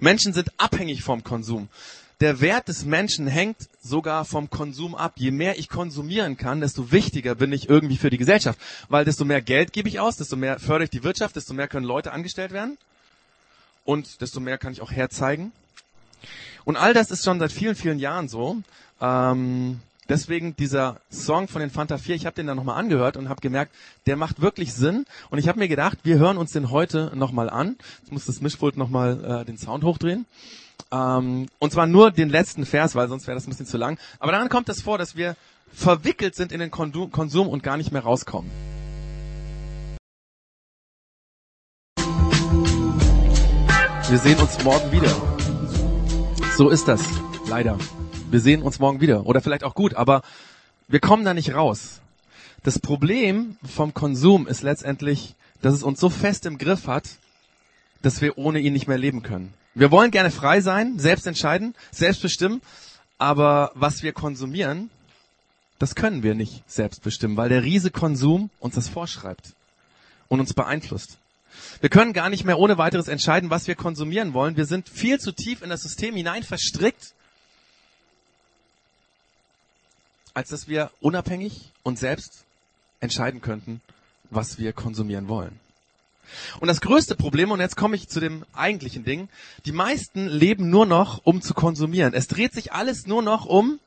Menschen 0.00 0.32
sind 0.32 0.50
abhängig 0.58 1.02
vom 1.02 1.24
Konsum. 1.24 1.68
Der 2.20 2.40
Wert 2.40 2.68
des 2.68 2.86
Menschen 2.86 3.26
hängt 3.26 3.68
sogar 3.82 4.24
vom 4.24 4.48
Konsum 4.48 4.94
ab. 4.94 5.14
Je 5.16 5.30
mehr 5.30 5.58
ich 5.58 5.68
konsumieren 5.68 6.38
kann, 6.38 6.60
desto 6.62 6.90
wichtiger 6.90 7.34
bin 7.34 7.52
ich 7.52 7.68
irgendwie 7.68 7.98
für 7.98 8.08
die 8.08 8.16
Gesellschaft. 8.16 8.58
Weil 8.88 9.04
desto 9.04 9.26
mehr 9.26 9.42
Geld 9.42 9.74
gebe 9.74 9.88
ich 9.88 10.00
aus, 10.00 10.16
desto 10.16 10.34
mehr 10.36 10.58
fördere 10.58 10.84
ich 10.84 10.90
die 10.90 11.04
Wirtschaft, 11.04 11.36
desto 11.36 11.52
mehr 11.52 11.68
können 11.68 11.84
Leute 11.84 12.12
angestellt 12.12 12.52
werden. 12.52 12.78
Und 13.84 14.22
desto 14.22 14.40
mehr 14.40 14.56
kann 14.56 14.72
ich 14.72 14.80
auch 14.80 14.90
herzeigen. 14.90 15.52
Und 16.64 16.76
all 16.76 16.94
das 16.94 17.10
ist 17.10 17.22
schon 17.22 17.38
seit 17.38 17.52
vielen, 17.52 17.76
vielen 17.76 17.98
Jahren 17.98 18.28
so. 18.28 18.56
Ähm, 19.00 19.80
Deswegen 20.08 20.54
dieser 20.56 21.00
Song 21.10 21.48
von 21.48 21.60
den 21.60 21.70
Fanta 21.70 21.98
4, 21.98 22.14
ich 22.14 22.26
habe 22.26 22.36
den 22.36 22.46
dann 22.46 22.56
nochmal 22.56 22.78
angehört 22.78 23.16
und 23.16 23.28
habe 23.28 23.40
gemerkt, 23.40 23.74
der 24.06 24.16
macht 24.16 24.40
wirklich 24.40 24.72
Sinn. 24.72 25.04
Und 25.30 25.38
ich 25.38 25.48
habe 25.48 25.58
mir 25.58 25.68
gedacht, 25.68 25.98
wir 26.04 26.18
hören 26.18 26.36
uns 26.36 26.52
den 26.52 26.70
heute 26.70 27.10
nochmal 27.14 27.50
an. 27.50 27.76
Jetzt 28.00 28.12
muss 28.12 28.26
das 28.26 28.40
Mischpult 28.40 28.76
nochmal 28.76 29.42
äh, 29.42 29.44
den 29.44 29.58
Sound 29.58 29.82
hochdrehen. 29.82 30.26
Ähm, 30.92 31.48
und 31.58 31.72
zwar 31.72 31.86
nur 31.86 32.12
den 32.12 32.28
letzten 32.28 32.66
Vers, 32.66 32.94
weil 32.94 33.08
sonst 33.08 33.26
wäre 33.26 33.34
das 33.34 33.46
ein 33.46 33.50
bisschen 33.50 33.66
zu 33.66 33.78
lang. 33.78 33.98
Aber 34.20 34.30
dann 34.30 34.48
kommt 34.48 34.68
es 34.68 34.80
vor, 34.80 34.96
dass 34.98 35.16
wir 35.16 35.36
verwickelt 35.72 36.36
sind 36.36 36.52
in 36.52 36.60
den 36.60 36.70
Konsum 36.70 37.48
und 37.48 37.62
gar 37.64 37.76
nicht 37.76 37.90
mehr 37.90 38.02
rauskommen. 38.02 38.50
Wir 44.08 44.18
sehen 44.18 44.38
uns 44.38 44.62
morgen 44.62 44.92
wieder. 44.92 45.10
So 46.56 46.70
ist 46.70 46.86
das, 46.86 47.02
leider 47.48 47.76
wir 48.30 48.40
sehen 48.40 48.62
uns 48.62 48.78
morgen 48.78 49.00
wieder. 49.00 49.26
Oder 49.26 49.40
vielleicht 49.40 49.64
auch 49.64 49.74
gut, 49.74 49.94
aber 49.94 50.22
wir 50.88 51.00
kommen 51.00 51.24
da 51.24 51.34
nicht 51.34 51.54
raus. 51.54 52.00
Das 52.62 52.78
Problem 52.78 53.56
vom 53.64 53.94
Konsum 53.94 54.46
ist 54.46 54.62
letztendlich, 54.62 55.34
dass 55.62 55.74
es 55.74 55.82
uns 55.82 56.00
so 56.00 56.10
fest 56.10 56.46
im 56.46 56.58
Griff 56.58 56.86
hat, 56.86 57.04
dass 58.02 58.20
wir 58.20 58.38
ohne 58.38 58.60
ihn 58.60 58.72
nicht 58.72 58.88
mehr 58.88 58.98
leben 58.98 59.22
können. 59.22 59.54
Wir 59.74 59.90
wollen 59.90 60.10
gerne 60.10 60.30
frei 60.30 60.60
sein, 60.60 60.98
selbst 60.98 61.26
entscheiden, 61.26 61.74
selbst 61.90 62.22
bestimmen, 62.22 62.62
aber 63.18 63.72
was 63.74 64.02
wir 64.02 64.12
konsumieren, 64.12 64.90
das 65.78 65.94
können 65.94 66.22
wir 66.22 66.34
nicht 66.34 66.62
selbst 66.66 67.02
bestimmen, 67.02 67.36
weil 67.36 67.48
der 67.50 67.62
Riese 67.62 67.90
Konsum 67.90 68.50
uns 68.60 68.74
das 68.74 68.88
vorschreibt 68.88 69.52
und 70.28 70.40
uns 70.40 70.54
beeinflusst. 70.54 71.18
Wir 71.80 71.90
können 71.90 72.12
gar 72.12 72.30
nicht 72.30 72.44
mehr 72.44 72.58
ohne 72.58 72.78
weiteres 72.78 73.08
entscheiden, 73.08 73.50
was 73.50 73.66
wir 73.66 73.74
konsumieren 73.74 74.34
wollen. 74.34 74.56
Wir 74.56 74.66
sind 74.66 74.88
viel 74.88 75.20
zu 75.20 75.32
tief 75.32 75.62
in 75.62 75.70
das 75.70 75.82
System 75.82 76.16
hinein 76.16 76.42
verstrickt, 76.42 77.12
als 80.36 80.50
dass 80.50 80.68
wir 80.68 80.90
unabhängig 81.00 81.72
und 81.82 81.98
selbst 81.98 82.44
entscheiden 83.00 83.40
könnten, 83.40 83.80
was 84.28 84.58
wir 84.58 84.74
konsumieren 84.74 85.28
wollen. 85.28 85.58
Und 86.60 86.68
das 86.68 86.82
größte 86.82 87.16
Problem, 87.16 87.52
und 87.52 87.60
jetzt 87.60 87.76
komme 87.76 87.96
ich 87.96 88.08
zu 88.08 88.20
dem 88.20 88.44
eigentlichen 88.52 89.02
Ding, 89.02 89.30
die 89.64 89.72
meisten 89.72 90.26
leben 90.26 90.68
nur 90.68 90.84
noch, 90.84 91.22
um 91.24 91.40
zu 91.40 91.54
konsumieren. 91.54 92.12
Es 92.12 92.28
dreht 92.28 92.52
sich 92.52 92.72
alles 92.74 93.06
nur 93.06 93.22
noch 93.22 93.46
um 93.46 93.80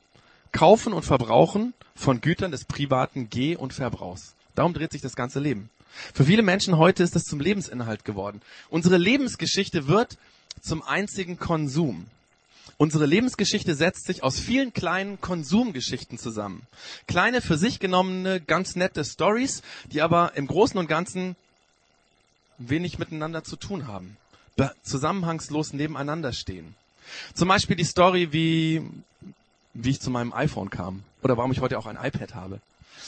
Kaufen 0.50 0.92
und 0.92 1.04
Verbrauchen 1.04 1.72
von 1.94 2.20
Gütern 2.20 2.50
des 2.50 2.64
privaten 2.64 3.30
Geh- 3.30 3.56
und 3.56 3.72
Verbrauchs. 3.72 4.34
Darum 4.56 4.74
dreht 4.74 4.90
sich 4.90 5.02
das 5.02 5.14
ganze 5.14 5.38
Leben. 5.38 5.70
Für 6.12 6.24
viele 6.24 6.42
Menschen 6.42 6.78
heute 6.78 7.04
ist 7.04 7.14
das 7.14 7.22
zum 7.22 7.38
Lebensinhalt 7.38 8.04
geworden. 8.04 8.42
Unsere 8.70 8.96
Lebensgeschichte 8.96 9.86
wird 9.86 10.18
zum 10.60 10.82
einzigen 10.82 11.38
Konsum. 11.38 12.06
Unsere 12.80 13.04
Lebensgeschichte 13.04 13.74
setzt 13.74 14.06
sich 14.06 14.22
aus 14.22 14.40
vielen 14.40 14.72
kleinen 14.72 15.20
Konsumgeschichten 15.20 16.16
zusammen. 16.16 16.62
Kleine 17.06 17.42
für 17.42 17.58
sich 17.58 17.78
genommene, 17.78 18.40
ganz 18.40 18.74
nette 18.74 19.04
Stories, 19.04 19.60
die 19.92 20.00
aber 20.00 20.32
im 20.34 20.46
Großen 20.46 20.78
und 20.78 20.86
Ganzen 20.86 21.36
wenig 22.56 22.98
miteinander 22.98 23.44
zu 23.44 23.56
tun 23.56 23.86
haben, 23.86 24.16
zusammenhangslos 24.82 25.74
nebeneinander 25.74 26.32
stehen. 26.32 26.74
Zum 27.34 27.48
Beispiel 27.48 27.76
die 27.76 27.84
Story, 27.84 28.32
wie, 28.32 28.80
wie 29.74 29.90
ich 29.90 30.00
zu 30.00 30.08
meinem 30.10 30.32
iPhone 30.32 30.70
kam 30.70 31.02
oder 31.22 31.36
warum 31.36 31.52
ich 31.52 31.60
heute 31.60 31.78
auch 31.78 31.84
ein 31.84 31.98
iPad 32.02 32.34
habe. 32.34 32.60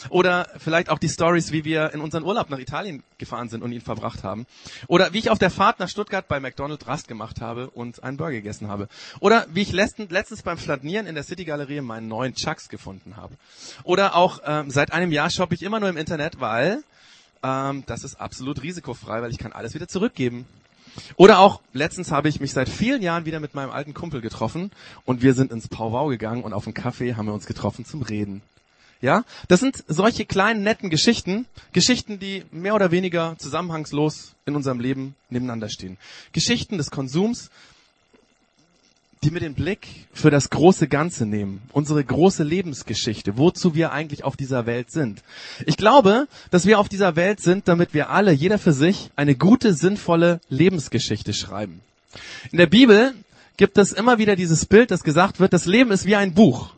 Oder 0.08 0.48
vielleicht 0.58 0.90
auch 0.90 0.98
die 0.98 1.08
Stories, 1.08 1.52
wie 1.52 1.64
wir 1.64 1.92
in 1.92 2.00
unseren 2.00 2.24
Urlaub 2.24 2.50
nach 2.50 2.58
Italien 2.58 3.02
gefahren 3.18 3.48
sind 3.48 3.62
und 3.62 3.72
ihn 3.72 3.80
verbracht 3.80 4.24
haben. 4.24 4.46
Oder 4.86 5.12
wie 5.12 5.18
ich 5.18 5.30
auf 5.30 5.38
der 5.38 5.50
Fahrt 5.50 5.80
nach 5.80 5.88
Stuttgart 5.88 6.26
bei 6.28 6.40
McDonald's 6.40 6.86
Rast 6.86 7.08
gemacht 7.08 7.40
habe 7.40 7.70
und 7.70 8.02
einen 8.02 8.16
Burger 8.16 8.32
gegessen 8.32 8.68
habe. 8.68 8.88
Oder 9.20 9.46
wie 9.52 9.62
ich 9.62 9.72
letztens 9.72 10.42
beim 10.42 10.58
Flanieren 10.58 11.06
in 11.06 11.14
der 11.14 11.24
City 11.24 11.44
Galerie 11.44 11.80
meinen 11.80 12.08
neuen 12.08 12.34
Chucks 12.34 12.68
gefunden 12.68 13.16
habe. 13.16 13.34
Oder 13.84 14.16
auch 14.16 14.40
ähm, 14.44 14.70
seit 14.70 14.92
einem 14.92 15.12
Jahr 15.12 15.30
shoppe 15.30 15.54
ich 15.54 15.62
immer 15.62 15.80
nur 15.80 15.88
im 15.88 15.96
Internet, 15.96 16.40
weil 16.40 16.82
ähm, 17.42 17.84
das 17.86 18.04
ist 18.04 18.20
absolut 18.20 18.62
risikofrei, 18.62 19.22
weil 19.22 19.30
ich 19.30 19.38
kann 19.38 19.52
alles 19.52 19.74
wieder 19.74 19.88
zurückgeben. 19.88 20.46
Oder 21.16 21.38
auch, 21.38 21.60
letztens 21.72 22.10
habe 22.10 22.28
ich 22.28 22.40
mich 22.40 22.52
seit 22.52 22.68
vielen 22.68 23.02
Jahren 23.02 23.24
wieder 23.24 23.40
mit 23.40 23.54
meinem 23.54 23.70
alten 23.70 23.94
Kumpel 23.94 24.20
getroffen 24.20 24.70
und 25.04 25.22
wir 25.22 25.34
sind 25.34 25.50
ins 25.50 25.68
Powwow 25.68 26.08
gegangen 26.10 26.42
und 26.42 26.52
auf 26.52 26.64
dem 26.64 26.74
Kaffee 26.74 27.14
haben 27.14 27.26
wir 27.26 27.34
uns 27.34 27.46
getroffen 27.46 27.84
zum 27.84 28.02
Reden. 28.02 28.42
Ja, 29.02 29.24
das 29.48 29.58
sind 29.58 29.82
solche 29.88 30.24
kleinen 30.24 30.62
netten 30.62 30.88
Geschichten, 30.88 31.46
Geschichten, 31.72 32.20
die 32.20 32.44
mehr 32.52 32.76
oder 32.76 32.92
weniger 32.92 33.34
zusammenhangslos 33.36 34.34
in 34.46 34.54
unserem 34.54 34.78
Leben 34.78 35.16
nebeneinander 35.28 35.68
stehen. 35.68 35.98
Geschichten 36.32 36.78
des 36.78 36.92
Konsums, 36.92 37.50
die 39.24 39.32
mir 39.32 39.40
den 39.40 39.54
Blick 39.54 39.88
für 40.12 40.30
das 40.30 40.50
große 40.50 40.86
Ganze 40.86 41.26
nehmen, 41.26 41.62
unsere 41.72 42.02
große 42.02 42.44
Lebensgeschichte, 42.44 43.36
wozu 43.36 43.74
wir 43.74 43.92
eigentlich 43.92 44.22
auf 44.22 44.36
dieser 44.36 44.66
Welt 44.66 44.92
sind. 44.92 45.22
Ich 45.66 45.76
glaube, 45.76 46.28
dass 46.52 46.64
wir 46.66 46.78
auf 46.78 46.88
dieser 46.88 47.16
Welt 47.16 47.40
sind, 47.40 47.66
damit 47.66 47.94
wir 47.94 48.10
alle, 48.10 48.30
jeder 48.30 48.58
für 48.58 48.72
sich, 48.72 49.10
eine 49.16 49.34
gute, 49.34 49.74
sinnvolle 49.74 50.40
Lebensgeschichte 50.48 51.34
schreiben. 51.34 51.80
In 52.52 52.58
der 52.58 52.66
Bibel 52.66 53.14
gibt 53.56 53.78
es 53.78 53.92
immer 53.92 54.18
wieder 54.18 54.36
dieses 54.36 54.64
Bild, 54.64 54.92
das 54.92 55.02
gesagt 55.02 55.40
wird, 55.40 55.52
das 55.52 55.66
Leben 55.66 55.90
ist 55.90 56.06
wie 56.06 56.16
ein 56.16 56.34
Buch. 56.34 56.70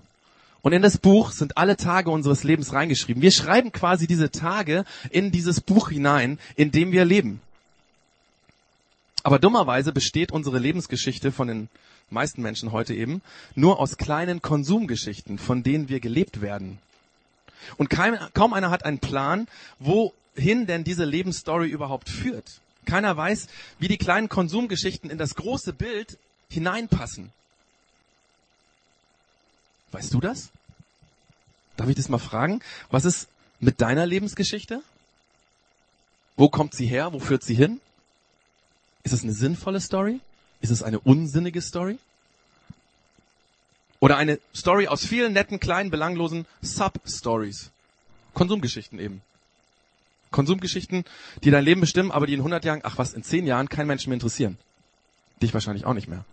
Und 0.64 0.72
in 0.72 0.80
das 0.80 0.96
Buch 0.96 1.30
sind 1.32 1.58
alle 1.58 1.76
Tage 1.76 2.08
unseres 2.10 2.42
Lebens 2.42 2.72
reingeschrieben. 2.72 3.20
Wir 3.20 3.32
schreiben 3.32 3.70
quasi 3.70 4.06
diese 4.06 4.30
Tage 4.30 4.86
in 5.10 5.30
dieses 5.30 5.60
Buch 5.60 5.90
hinein, 5.90 6.38
in 6.56 6.70
dem 6.70 6.90
wir 6.90 7.04
leben. 7.04 7.42
Aber 9.22 9.38
dummerweise 9.38 9.92
besteht 9.92 10.32
unsere 10.32 10.58
Lebensgeschichte 10.58 11.32
von 11.32 11.48
den 11.48 11.68
meisten 12.08 12.40
Menschen 12.40 12.72
heute 12.72 12.94
eben 12.94 13.20
nur 13.54 13.78
aus 13.78 13.98
kleinen 13.98 14.40
Konsumgeschichten, 14.40 15.36
von 15.36 15.62
denen 15.62 15.90
wir 15.90 16.00
gelebt 16.00 16.40
werden. 16.40 16.78
Und 17.76 17.90
kaum, 17.90 18.16
kaum 18.32 18.54
einer 18.54 18.70
hat 18.70 18.86
einen 18.86 19.00
Plan, 19.00 19.48
wohin 19.80 20.66
denn 20.66 20.82
diese 20.82 21.04
Lebensstory 21.04 21.68
überhaupt 21.68 22.08
führt. 22.08 22.62
Keiner 22.86 23.14
weiß, 23.14 23.48
wie 23.80 23.88
die 23.88 23.98
kleinen 23.98 24.30
Konsumgeschichten 24.30 25.10
in 25.10 25.18
das 25.18 25.34
große 25.34 25.74
Bild 25.74 26.16
hineinpassen. 26.48 27.32
Weißt 29.94 30.12
du 30.12 30.18
das? 30.18 30.50
Darf 31.76 31.88
ich 31.88 31.94
das 31.94 32.08
mal 32.08 32.18
fragen? 32.18 32.60
Was 32.90 33.04
ist 33.04 33.28
mit 33.60 33.80
deiner 33.80 34.06
Lebensgeschichte? 34.06 34.82
Wo 36.36 36.48
kommt 36.48 36.74
sie 36.74 36.86
her? 36.86 37.12
Wo 37.12 37.20
führt 37.20 37.44
sie 37.44 37.54
hin? 37.54 37.80
Ist 39.04 39.12
es 39.12 39.22
eine 39.22 39.32
sinnvolle 39.32 39.80
Story? 39.80 40.18
Ist 40.60 40.70
es 40.70 40.82
eine 40.82 40.98
unsinnige 40.98 41.62
Story? 41.62 41.98
Oder 44.00 44.16
eine 44.16 44.40
Story 44.52 44.88
aus 44.88 45.06
vielen 45.06 45.32
netten, 45.32 45.60
kleinen, 45.60 45.92
belanglosen 45.92 46.44
Sub-Stories? 46.60 47.70
Konsumgeschichten 48.32 48.98
eben. 48.98 49.22
Konsumgeschichten, 50.32 51.04
die 51.44 51.52
dein 51.52 51.64
Leben 51.64 51.80
bestimmen, 51.80 52.10
aber 52.10 52.26
die 52.26 52.34
in 52.34 52.40
100 52.40 52.64
Jahren, 52.64 52.80
ach 52.82 52.98
was, 52.98 53.14
in 53.14 53.22
10 53.22 53.46
Jahren 53.46 53.68
kein 53.68 53.86
Mensch 53.86 54.08
mehr 54.08 54.14
interessieren. 54.14 54.58
Dich 55.40 55.54
wahrscheinlich 55.54 55.84
auch 55.84 55.94
nicht 55.94 56.08
mehr. 56.08 56.24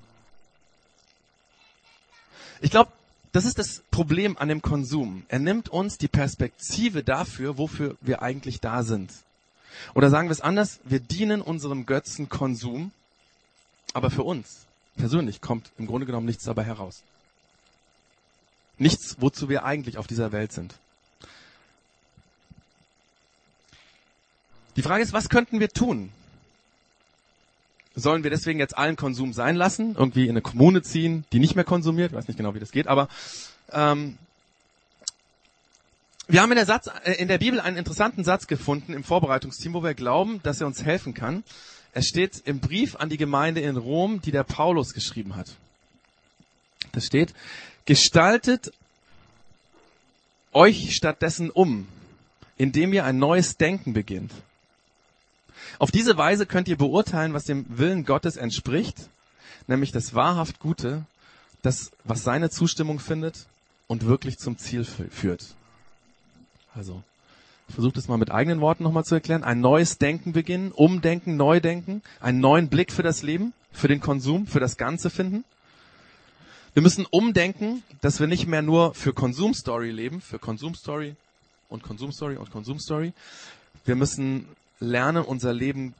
Ich 2.60 2.72
glaube, 2.72 2.91
das 3.31 3.45
ist 3.45 3.57
das 3.57 3.81
Problem 3.91 4.38
an 4.38 4.50
dem 4.50 4.61
Konsum. 4.61 5.23
Er 5.29 5.39
nimmt 5.39 5.69
uns 5.69 5.97
die 5.97 6.07
Perspektive 6.07 7.03
dafür, 7.03 7.57
wofür 7.57 7.95
wir 8.01 8.21
eigentlich 8.21 8.59
da 8.59 8.83
sind. 8.83 9.11
Oder 9.93 10.09
sagen 10.09 10.27
wir 10.27 10.33
es 10.33 10.41
anders, 10.41 10.79
wir 10.83 11.00
dienen 11.00 11.41
unserem 11.41 11.85
Götzen 11.85 12.27
Konsum, 12.27 12.91
aber 13.93 14.09
für 14.09 14.23
uns 14.23 14.65
persönlich 14.97 15.41
kommt 15.41 15.71
im 15.77 15.88
Grunde 15.88 16.05
genommen 16.05 16.25
nichts 16.25 16.43
dabei 16.43 16.63
heraus. 16.63 17.03
Nichts, 18.77 19.17
wozu 19.19 19.47
wir 19.47 19.63
eigentlich 19.63 19.97
auf 19.97 20.07
dieser 20.07 20.31
Welt 20.31 20.51
sind. 20.51 20.75
Die 24.75 24.81
Frage 24.81 25.03
ist, 25.03 25.13
was 25.13 25.29
könnten 25.29 25.59
wir 25.59 25.69
tun? 25.69 26.11
Sollen 27.95 28.24
wir 28.24 28.29
deswegen 28.29 28.60
jetzt 28.60 28.77
allen 28.77 28.95
Konsum 28.95 29.33
sein 29.33 29.55
lassen, 29.55 29.95
irgendwie 29.98 30.24
in 30.24 30.31
eine 30.31 30.41
Kommune 30.41 30.81
ziehen, 30.81 31.25
die 31.33 31.39
nicht 31.39 31.55
mehr 31.55 31.65
konsumiert? 31.65 32.12
Ich 32.12 32.17
weiß 32.17 32.27
nicht 32.27 32.38
genau, 32.38 32.55
wie 32.55 32.60
das 32.60 32.71
geht, 32.71 32.88
aber 32.88 33.10
ähm, 33.71 34.17
wir 36.27 36.41
haben 36.41 36.51
in 36.51 36.55
der, 36.55 36.65
Satz, 36.65 36.89
äh, 37.03 37.13
in 37.13 37.27
der 37.27 37.39
Bibel 37.39 37.60
einen 37.60 37.75
interessanten 37.75 38.24
Satz 38.24 38.48
gefunden 38.48 38.93
im 38.93 39.03
Vorbereitungsteam, 39.03 39.74
wo 39.74 39.83
wir 39.83 39.93
glauben, 39.93 40.39
dass 40.43 40.62
er 40.62 40.67
uns 40.67 40.86
helfen 40.86 41.13
kann. 41.13 41.43
Er 41.93 42.01
steht 42.01 42.41
im 42.45 42.60
Brief 42.60 42.95
an 42.95 43.10
die 43.10 43.17
Gemeinde 43.17 43.60
in 43.60 43.75
Rom, 43.75 44.21
die 44.21 44.31
der 44.31 44.43
Paulus 44.43 44.93
geschrieben 44.93 45.36
hat. 45.36 45.55
Das 46.93 47.05
steht, 47.05 47.33
gestaltet 47.86 48.71
euch 50.53 50.95
stattdessen 50.95 51.50
um, 51.50 51.88
indem 52.57 52.93
ihr 52.93 53.03
ein 53.03 53.17
neues 53.17 53.57
Denken 53.57 53.91
beginnt. 53.91 54.31
Auf 55.81 55.89
diese 55.89 56.15
Weise 56.15 56.45
könnt 56.45 56.67
ihr 56.67 56.77
beurteilen, 56.77 57.33
was 57.33 57.45
dem 57.45 57.65
Willen 57.67 58.05
Gottes 58.05 58.38
entspricht, 58.38 59.09
nämlich 59.65 59.91
das 59.91 60.13
wahrhaft 60.13 60.59
Gute, 60.59 61.05
das, 61.63 61.89
was 62.03 62.23
seine 62.23 62.51
Zustimmung 62.51 63.00
findet 63.00 63.47
und 63.88 64.05
wirklich 64.05 64.38
zum 64.38 64.59
Ziel 64.59 64.83
führt. 64.83 65.55
Also, 66.75 67.01
ich 67.67 67.73
versuche 67.73 67.93
das 67.93 68.07
mal 68.07 68.19
mit 68.19 68.29
eigenen 68.29 68.61
Worten 68.61 68.83
nochmal 68.83 69.05
zu 69.05 69.15
erklären. 69.15 69.43
Ein 69.43 69.59
neues 69.59 69.97
Denken 69.97 70.33
beginnen, 70.33 70.71
umdenken, 70.71 71.35
neu 71.35 71.59
denken, 71.59 72.03
einen 72.19 72.39
neuen 72.39 72.67
Blick 72.67 72.91
für 72.91 73.01
das 73.01 73.23
Leben, 73.23 73.51
für 73.71 73.88
den 73.88 74.01
Konsum, 74.01 74.45
für 74.45 74.59
das 74.59 74.77
Ganze 74.77 75.09
finden. 75.09 75.45
Wir 76.75 76.83
müssen 76.83 77.07
umdenken, 77.09 77.81
dass 78.01 78.19
wir 78.19 78.27
nicht 78.27 78.45
mehr 78.45 78.61
nur 78.61 78.93
für 78.93 79.13
Konsumstory 79.13 79.89
leben, 79.89 80.21
für 80.21 80.38
Konsumstory 80.38 81.15
und 81.69 81.81
Konsumstory 81.81 82.38
und 82.38 82.51
Konsumstory. 82.51 83.13
Wir 83.83 83.95
müssen 83.95 84.45
lernen, 84.81 85.23
unser 85.23 85.53
Leben 85.53 85.93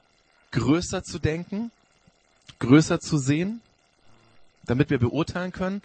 größer 0.52 1.04
zu 1.04 1.20
denken, 1.20 1.72
größer 2.60 3.00
zu 3.00 3.18
sehen, 3.18 3.62
damit 4.64 4.90
wir 4.90 5.00
beurteilen 5.00 5.54
können, 5.54 5.82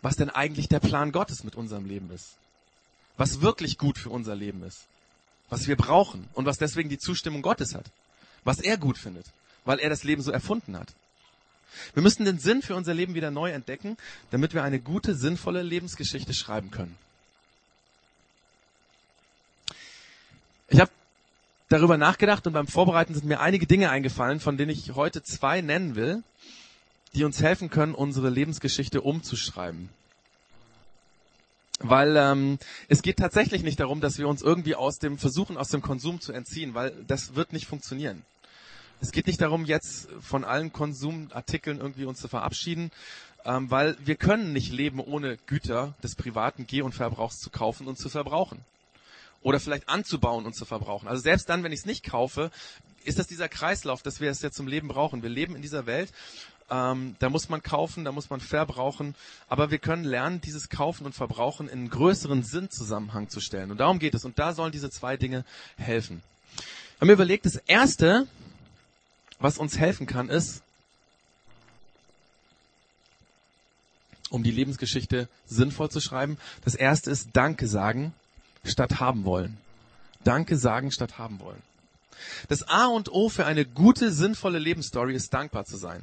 was 0.00 0.16
denn 0.16 0.30
eigentlich 0.30 0.68
der 0.68 0.80
Plan 0.80 1.12
Gottes 1.12 1.44
mit 1.44 1.54
unserem 1.54 1.84
Leben 1.84 2.10
ist. 2.10 2.36
Was 3.16 3.40
wirklich 3.40 3.76
gut 3.76 3.98
für 3.98 4.10
unser 4.10 4.34
Leben 4.34 4.62
ist. 4.62 4.86
Was 5.48 5.66
wir 5.66 5.76
brauchen 5.76 6.28
und 6.34 6.46
was 6.46 6.58
deswegen 6.58 6.88
die 6.88 6.98
Zustimmung 6.98 7.42
Gottes 7.42 7.74
hat. 7.74 7.86
Was 8.44 8.60
er 8.60 8.78
gut 8.78 8.98
findet, 8.98 9.26
weil 9.64 9.78
er 9.78 9.90
das 9.90 10.04
Leben 10.04 10.22
so 10.22 10.30
erfunden 10.30 10.76
hat. 10.76 10.94
Wir 11.94 12.02
müssen 12.02 12.24
den 12.24 12.38
Sinn 12.38 12.62
für 12.62 12.74
unser 12.74 12.94
Leben 12.94 13.14
wieder 13.14 13.30
neu 13.30 13.50
entdecken, 13.50 13.96
damit 14.30 14.54
wir 14.54 14.62
eine 14.62 14.80
gute, 14.80 15.14
sinnvolle 15.14 15.62
Lebensgeschichte 15.62 16.32
schreiben 16.32 16.70
können. 16.70 16.96
Ich 20.68 20.80
habe 20.80 20.90
darüber 21.68 21.96
nachgedacht 21.96 22.46
und 22.46 22.52
beim 22.52 22.66
Vorbereiten 22.66 23.14
sind 23.14 23.26
mir 23.26 23.40
einige 23.40 23.66
Dinge 23.66 23.90
eingefallen, 23.90 24.40
von 24.40 24.56
denen 24.56 24.70
ich 24.70 24.94
heute 24.94 25.22
zwei 25.22 25.60
nennen 25.60 25.96
will, 25.96 26.22
die 27.14 27.24
uns 27.24 27.42
helfen 27.42 27.70
können, 27.70 27.94
unsere 27.94 28.30
Lebensgeschichte 28.30 29.00
umzuschreiben. 29.00 29.88
Weil 31.80 32.16
ähm, 32.16 32.58
es 32.88 33.02
geht 33.02 33.18
tatsächlich 33.18 33.62
nicht 33.62 33.80
darum, 33.80 34.00
dass 34.00 34.18
wir 34.18 34.28
uns 34.28 34.42
irgendwie 34.42 34.74
aus 34.74 34.98
dem 34.98 35.18
versuchen, 35.18 35.58
aus 35.58 35.68
dem 35.68 35.82
Konsum 35.82 36.20
zu 36.20 36.32
entziehen, 36.32 36.74
weil 36.74 36.92
das 37.06 37.34
wird 37.34 37.52
nicht 37.52 37.66
funktionieren. 37.66 38.22
Es 39.02 39.12
geht 39.12 39.26
nicht 39.26 39.42
darum, 39.42 39.66
jetzt 39.66 40.08
von 40.20 40.44
allen 40.44 40.72
Konsumartikeln 40.72 41.78
irgendwie 41.78 42.06
uns 42.06 42.20
zu 42.20 42.28
verabschieden, 42.28 42.90
ähm, 43.44 43.70
weil 43.70 43.96
wir 44.02 44.16
können 44.16 44.54
nicht 44.54 44.72
leben, 44.72 45.00
ohne 45.00 45.36
Güter 45.46 45.94
des 46.02 46.14
privaten 46.14 46.66
Geh- 46.66 46.80
und 46.80 46.94
Verbrauchs 46.94 47.40
zu 47.40 47.50
kaufen 47.50 47.88
und 47.88 47.98
zu 47.98 48.08
verbrauchen 48.08 48.64
oder 49.46 49.60
vielleicht 49.60 49.88
anzubauen 49.88 50.44
und 50.44 50.56
zu 50.56 50.64
verbrauchen. 50.64 51.06
Also 51.06 51.22
selbst 51.22 51.48
dann, 51.48 51.62
wenn 51.62 51.70
ich 51.70 51.78
es 51.78 51.86
nicht 51.86 52.04
kaufe, 52.04 52.50
ist 53.04 53.20
das 53.20 53.28
dieser 53.28 53.48
Kreislauf, 53.48 54.02
dass 54.02 54.18
wir 54.18 54.28
es 54.28 54.42
ja 54.42 54.50
zum 54.50 54.66
Leben 54.66 54.88
brauchen. 54.88 55.22
Wir 55.22 55.30
leben 55.30 55.54
in 55.54 55.62
dieser 55.62 55.86
Welt 55.86 56.12
Ähm, 56.68 57.14
da 57.20 57.30
muss 57.30 57.48
man 57.48 57.62
kaufen, 57.62 58.04
da 58.04 58.10
muss 58.10 58.28
man 58.28 58.40
verbrauchen. 58.40 59.14
Aber 59.48 59.70
wir 59.70 59.78
können 59.78 60.02
lernen, 60.02 60.40
dieses 60.40 60.68
Kaufen 60.68 61.06
und 61.06 61.14
Verbrauchen 61.14 61.68
in 61.68 61.78
einen 61.78 61.90
größeren 61.90 62.42
Sinnzusammenhang 62.42 63.28
zu 63.28 63.38
stellen. 63.38 63.70
Und 63.70 63.78
darum 63.78 64.00
geht 64.00 64.16
es. 64.16 64.24
Und 64.24 64.36
da 64.40 64.52
sollen 64.52 64.72
diese 64.72 64.90
zwei 64.90 65.16
Dinge 65.16 65.44
helfen. 65.76 66.22
Ich 66.56 66.96
habe 66.96 67.06
mir 67.06 67.12
überlegt, 67.12 67.46
das 67.46 67.54
Erste, 67.54 68.26
was 69.38 69.58
uns 69.58 69.78
helfen 69.78 70.08
kann, 70.08 70.28
ist, 70.28 70.60
um 74.28 74.42
die 74.42 74.50
Lebensgeschichte 74.50 75.28
sinnvoll 75.46 75.88
zu 75.88 76.00
schreiben, 76.00 76.36
das 76.64 76.74
Erste 76.74 77.12
ist 77.12 77.28
Danke 77.32 77.68
sagen 77.68 78.12
statt 78.68 79.00
haben 79.00 79.24
wollen. 79.24 79.58
Danke 80.24 80.56
sagen 80.56 80.90
statt 80.90 81.18
haben 81.18 81.40
wollen. 81.40 81.62
Das 82.48 82.68
A 82.68 82.86
und 82.86 83.10
O 83.12 83.28
für 83.28 83.46
eine 83.46 83.64
gute, 83.64 84.10
sinnvolle 84.10 84.58
Lebensstory 84.58 85.14
ist 85.14 85.32
dankbar 85.32 85.64
zu 85.64 85.76
sein. 85.76 86.02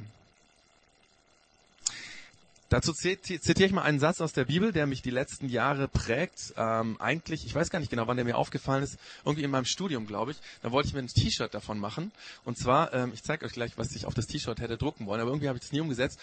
Dazu 2.70 2.92
zitiere 2.92 3.66
ich 3.66 3.72
mal 3.72 3.82
einen 3.82 4.00
Satz 4.00 4.20
aus 4.20 4.32
der 4.32 4.46
Bibel, 4.46 4.72
der 4.72 4.86
mich 4.86 5.00
die 5.00 5.10
letzten 5.10 5.48
Jahre 5.48 5.86
prägt. 5.86 6.54
Ähm, 6.56 6.96
eigentlich, 7.00 7.46
ich 7.46 7.54
weiß 7.54 7.70
gar 7.70 7.78
nicht 7.78 7.90
genau, 7.90 8.08
wann 8.08 8.16
der 8.16 8.24
mir 8.24 8.36
aufgefallen 8.36 8.82
ist, 8.82 8.96
irgendwie 9.24 9.44
in 9.44 9.50
meinem 9.50 9.66
Studium, 9.66 10.08
glaube 10.08 10.32
ich. 10.32 10.38
Da 10.62 10.72
wollte 10.72 10.88
ich 10.88 10.94
mir 10.94 11.00
ein 11.00 11.06
T-Shirt 11.06 11.54
davon 11.54 11.78
machen. 11.78 12.10
Und 12.44 12.58
zwar, 12.58 12.92
ähm, 12.92 13.12
ich 13.14 13.22
zeige 13.22 13.44
euch 13.44 13.52
gleich, 13.52 13.78
was 13.78 13.94
ich 13.94 14.06
auf 14.06 14.14
das 14.14 14.26
T-Shirt 14.26 14.60
hätte 14.60 14.76
drucken 14.76 15.06
wollen, 15.06 15.20
aber 15.20 15.30
irgendwie 15.30 15.46
habe 15.46 15.56
ich 15.58 15.62
das 15.62 15.72
nie 15.72 15.80
umgesetzt. 15.80 16.18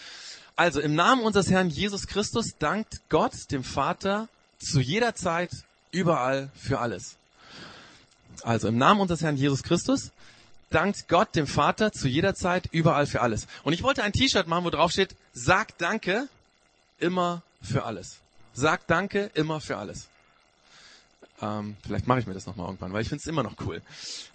Also, 0.54 0.80
im 0.80 0.94
Namen 0.94 1.22
unseres 1.22 1.48
Herrn 1.48 1.70
Jesus 1.70 2.06
Christus 2.06 2.56
dankt 2.58 3.00
Gott, 3.08 3.50
dem 3.50 3.64
Vater, 3.64 4.28
zu 4.58 4.80
jeder 4.80 5.14
Zeit, 5.14 5.50
überall, 5.92 6.50
für 6.56 6.80
alles. 6.80 7.16
Also, 8.42 8.68
im 8.68 8.78
Namen 8.78 9.00
unseres 9.00 9.22
Herrn 9.22 9.36
Jesus 9.36 9.62
Christus 9.62 10.10
dankt 10.70 11.06
Gott, 11.08 11.36
dem 11.36 11.46
Vater, 11.46 11.92
zu 11.92 12.08
jeder 12.08 12.34
Zeit, 12.34 12.68
überall, 12.72 13.06
für 13.06 13.20
alles. 13.20 13.46
Und 13.62 13.72
ich 13.72 13.82
wollte 13.82 14.02
ein 14.02 14.12
T-Shirt 14.12 14.48
machen, 14.48 14.64
wo 14.64 14.70
drauf 14.70 14.90
steht, 14.90 15.14
sag 15.32 15.78
Danke, 15.78 16.28
immer 16.98 17.42
für 17.62 17.84
alles. 17.84 18.18
Sag 18.54 18.86
Danke, 18.86 19.30
immer 19.34 19.60
für 19.60 19.76
alles. 19.76 20.08
Ähm, 21.40 21.76
vielleicht 21.84 22.06
mache 22.06 22.20
ich 22.20 22.26
mir 22.26 22.34
das 22.34 22.46
nochmal 22.46 22.66
irgendwann, 22.66 22.92
weil 22.92 23.02
ich 23.02 23.08
finde 23.08 23.20
es 23.20 23.26
immer 23.26 23.42
noch 23.42 23.56
cool. 23.66 23.82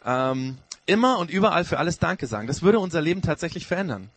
Ähm, 0.05 0.57
immer 0.85 1.19
und 1.19 1.29
überall 1.29 1.65
für 1.65 1.79
alles 1.79 1.99
Danke 1.99 2.27
sagen. 2.27 2.47
Das 2.47 2.61
würde 2.61 2.79
unser 2.79 3.01
Leben 3.01 3.21
tatsächlich 3.21 3.65
verändern. 3.65 4.09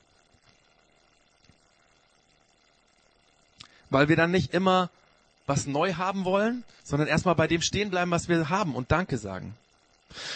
Weil 3.91 4.09
wir 4.09 4.17
dann 4.17 4.31
nicht 4.31 4.55
immer 4.55 4.91
was 5.51 5.67
neu 5.67 5.95
haben 5.95 6.25
wollen, 6.25 6.63
sondern 6.85 7.09
erstmal 7.09 7.35
bei 7.35 7.49
dem 7.49 7.61
stehen 7.61 7.91
bleiben, 7.91 8.13
was 8.13 8.29
wir 8.29 8.49
haben 8.49 8.77
und 8.77 8.93
Danke 8.93 9.19
sagen. 9.19 9.55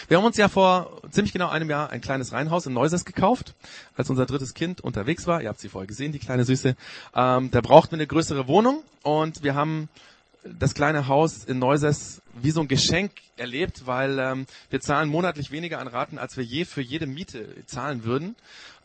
Wir 0.09 0.17
haben 0.17 0.25
uns 0.25 0.35
ja 0.35 0.49
vor 0.49 1.01
ziemlich 1.09 1.31
genau 1.31 1.47
einem 1.47 1.69
Jahr 1.69 1.89
ein 1.89 2.01
kleines 2.01 2.33
Reihenhaus 2.33 2.65
in 2.65 2.73
Neuses 2.73 3.05
gekauft, 3.05 3.53
als 3.95 4.09
unser 4.09 4.25
drittes 4.25 4.53
Kind 4.53 4.81
unterwegs 4.81 5.25
war. 5.25 5.41
Ihr 5.41 5.49
habt 5.49 5.59
sie 5.59 5.69
vorher 5.69 5.87
gesehen, 5.87 6.11
die 6.11 6.19
kleine 6.19 6.43
Süße. 6.43 6.75
Ähm, 7.15 7.49
da 7.51 7.61
brauchten 7.61 7.91
wir 7.91 7.97
eine 7.97 8.07
größere 8.07 8.47
Wohnung 8.47 8.83
und 9.03 9.41
wir 9.41 9.55
haben 9.55 9.87
das 10.59 10.73
kleine 10.73 11.07
Haus 11.07 11.43
in 11.45 11.59
Neuses 11.59 12.21
wie 12.41 12.51
so 12.51 12.61
ein 12.61 12.67
Geschenk 12.67 13.11
erlebt, 13.37 13.85
weil 13.85 14.19
ähm, 14.19 14.45
wir 14.69 14.81
zahlen 14.81 15.09
monatlich 15.09 15.51
weniger 15.51 15.79
an 15.79 15.87
Raten, 15.87 16.17
als 16.17 16.37
wir 16.37 16.43
je 16.43 16.65
für 16.65 16.81
jede 16.81 17.07
Miete 17.07 17.47
zahlen 17.65 18.03
würden. 18.03 18.35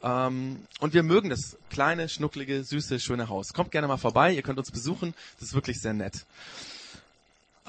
Ähm, 0.03 0.61
und 0.81 0.95
wir 0.95 1.03
mögen 1.03 1.31
das 1.31 1.57
kleine, 1.69 2.09
schnucklige, 2.09 2.65
süße, 2.65 3.01
schöne 3.01 3.29
Haus. 3.29 3.53
Kommt 3.53 3.71
gerne 3.71 3.89
mal 3.89 3.99
vorbei, 3.99 4.33
ihr 4.33 4.43
könnt 4.43 4.59
uns 4.59 4.71
besuchen. 4.71 5.15
Das 5.39 5.49
ist 5.49 5.55
wirklich 5.55 5.81
sehr 5.81 5.93
nett. 5.93 6.25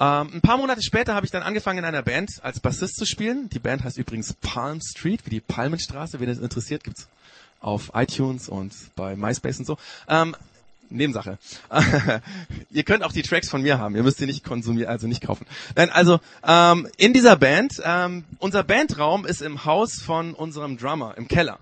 Ähm, 0.00 0.30
ein 0.34 0.40
paar 0.40 0.56
Monate 0.56 0.82
später 0.82 1.14
habe 1.14 1.26
ich 1.26 1.32
dann 1.32 1.42
angefangen 1.42 1.80
in 1.80 1.84
einer 1.84 2.02
Band 2.02 2.40
als 2.42 2.60
Bassist 2.60 2.96
zu 2.96 3.04
spielen. 3.04 3.48
Die 3.50 3.58
Band 3.58 3.84
heißt 3.84 3.98
übrigens 3.98 4.32
Palm 4.34 4.80
Street, 4.80 5.26
wie 5.26 5.30
die 5.30 5.40
Palmenstraße. 5.40 6.18
Wen 6.18 6.28
das 6.28 6.38
interessiert, 6.38 6.84
gibt's 6.84 7.08
auf 7.60 7.92
iTunes 7.94 8.48
und 8.48 8.72
bei 8.96 9.14
MySpace 9.14 9.60
und 9.60 9.66
so. 9.66 9.78
Ähm, 10.08 10.34
Nebensache. 10.96 11.38
ihr 12.70 12.82
könnt 12.84 13.02
auch 13.02 13.12
die 13.12 13.22
Tracks 13.22 13.48
von 13.48 13.62
mir 13.62 13.78
haben. 13.78 13.96
Ihr 13.96 14.02
müsst 14.02 14.18
sie 14.18 14.26
nicht 14.26 14.44
konsumieren, 14.44 14.88
also 14.88 15.06
nicht 15.06 15.22
kaufen. 15.22 15.46
Nein, 15.74 15.90
also 15.90 16.20
ähm, 16.46 16.88
in 16.96 17.12
dieser 17.12 17.36
Band, 17.36 17.80
ähm, 17.84 18.24
unser 18.38 18.62
Bandraum 18.62 19.26
ist 19.26 19.42
im 19.42 19.64
Haus 19.64 20.00
von 20.00 20.34
unserem 20.34 20.78
Drummer 20.78 21.14
im 21.16 21.28
Keller. 21.28 21.58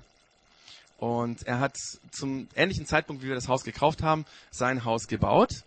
Und 0.98 1.44
er 1.46 1.60
hat 1.60 1.76
zum 2.10 2.48
ähnlichen 2.54 2.84
Zeitpunkt, 2.84 3.22
wie 3.22 3.28
wir 3.28 3.34
das 3.34 3.48
Haus 3.48 3.64
gekauft 3.64 4.02
haben, 4.02 4.26
sein 4.50 4.84
Haus 4.84 5.08
gebaut. 5.08 5.62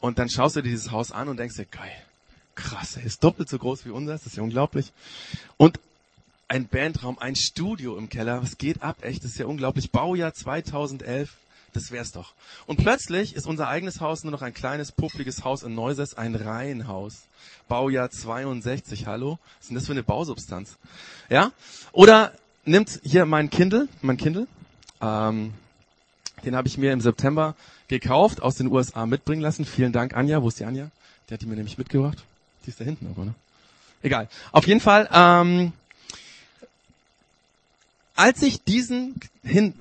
Und 0.00 0.18
dann 0.18 0.30
schaust 0.30 0.56
du 0.56 0.62
dir 0.62 0.70
dieses 0.70 0.90
Haus 0.90 1.12
an 1.12 1.28
und 1.28 1.36
denkst 1.36 1.56
dir, 1.56 1.66
geil, 1.66 1.92
krass, 2.54 2.96
er 2.96 3.04
ist 3.04 3.22
doppelt 3.22 3.48
so 3.48 3.58
groß 3.58 3.84
wie 3.84 3.90
unser, 3.90 4.12
das 4.12 4.26
ist 4.26 4.36
ja 4.36 4.42
unglaublich. 4.42 4.92
Und 5.58 5.78
ein 6.48 6.66
Bandraum, 6.66 7.18
ein 7.18 7.36
Studio 7.36 7.96
im 7.96 8.08
Keller, 8.08 8.42
was 8.42 8.58
geht 8.58 8.82
ab, 8.82 8.98
echt, 9.02 9.24
das 9.24 9.32
ist 9.32 9.38
ja 9.38 9.46
unglaublich. 9.46 9.90
Baujahr 9.90 10.34
2011, 10.34 11.30
das 11.72 11.90
wär's 11.90 12.12
doch. 12.12 12.34
Und 12.66 12.76
plötzlich 12.76 13.34
ist 13.34 13.46
unser 13.46 13.68
eigenes 13.68 14.00
Haus 14.00 14.24
nur 14.24 14.30
noch 14.30 14.42
ein 14.42 14.54
kleines, 14.54 14.92
publiges 14.92 15.44
Haus 15.44 15.62
in 15.62 15.74
Neuses, 15.74 16.14
ein 16.14 16.34
Reihenhaus. 16.34 17.22
Baujahr 17.68 18.10
62, 18.10 19.06
hallo? 19.06 19.38
Was 19.40 19.62
ist 19.62 19.68
denn 19.70 19.74
das 19.76 19.86
für 19.86 19.92
eine 19.92 20.02
Bausubstanz? 20.02 20.76
Ja? 21.30 21.52
Oder 21.92 22.32
nimmt 22.64 23.00
hier 23.02 23.24
mein 23.24 23.48
Kindle, 23.50 23.88
mein 24.02 24.16
Kindle, 24.16 24.46
ähm, 25.00 25.54
den 26.44 26.56
habe 26.56 26.68
ich 26.68 26.76
mir 26.76 26.92
im 26.92 27.00
September 27.00 27.54
gekauft, 27.88 28.42
aus 28.42 28.56
den 28.56 28.66
USA 28.70 29.06
mitbringen 29.06 29.42
lassen. 29.42 29.64
Vielen 29.64 29.92
Dank, 29.92 30.14
Anja. 30.14 30.42
Wo 30.42 30.48
ist 30.48 30.60
die 30.60 30.64
Anja? 30.64 30.90
Die 31.28 31.34
hat 31.34 31.40
die 31.40 31.46
mir 31.46 31.56
nämlich 31.56 31.78
mitgebracht. 31.78 32.18
Die 32.64 32.70
ist 32.70 32.80
da 32.80 32.84
hinten 32.84 33.06
aber, 33.06 33.24
ne? 33.24 33.34
Egal. 34.02 34.28
Auf 34.50 34.66
jeden 34.66 34.80
Fall, 34.80 35.08
ähm, 35.12 35.72
als 38.14 38.42
ich 38.42 38.62
diesen 38.62 39.20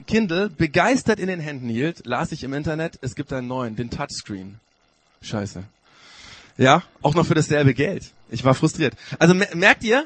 Kindle 0.07 0.49
begeistert 0.49 1.19
in 1.19 1.27
den 1.27 1.39
Händen 1.39 1.69
hielt, 1.69 2.05
las 2.05 2.31
ich 2.31 2.43
im 2.43 2.53
Internet, 2.53 2.97
es 3.01 3.15
gibt 3.15 3.33
einen 3.33 3.47
neuen, 3.47 3.75
den 3.75 3.89
Touchscreen. 3.89 4.59
Scheiße. 5.21 5.63
Ja, 6.57 6.83
auch 7.01 7.15
noch 7.15 7.25
für 7.25 7.35
dasselbe 7.35 7.73
Geld. 7.73 8.11
Ich 8.29 8.43
war 8.43 8.53
frustriert. 8.53 8.95
Also 9.19 9.33
merkt 9.33 9.83
ihr, 9.83 10.05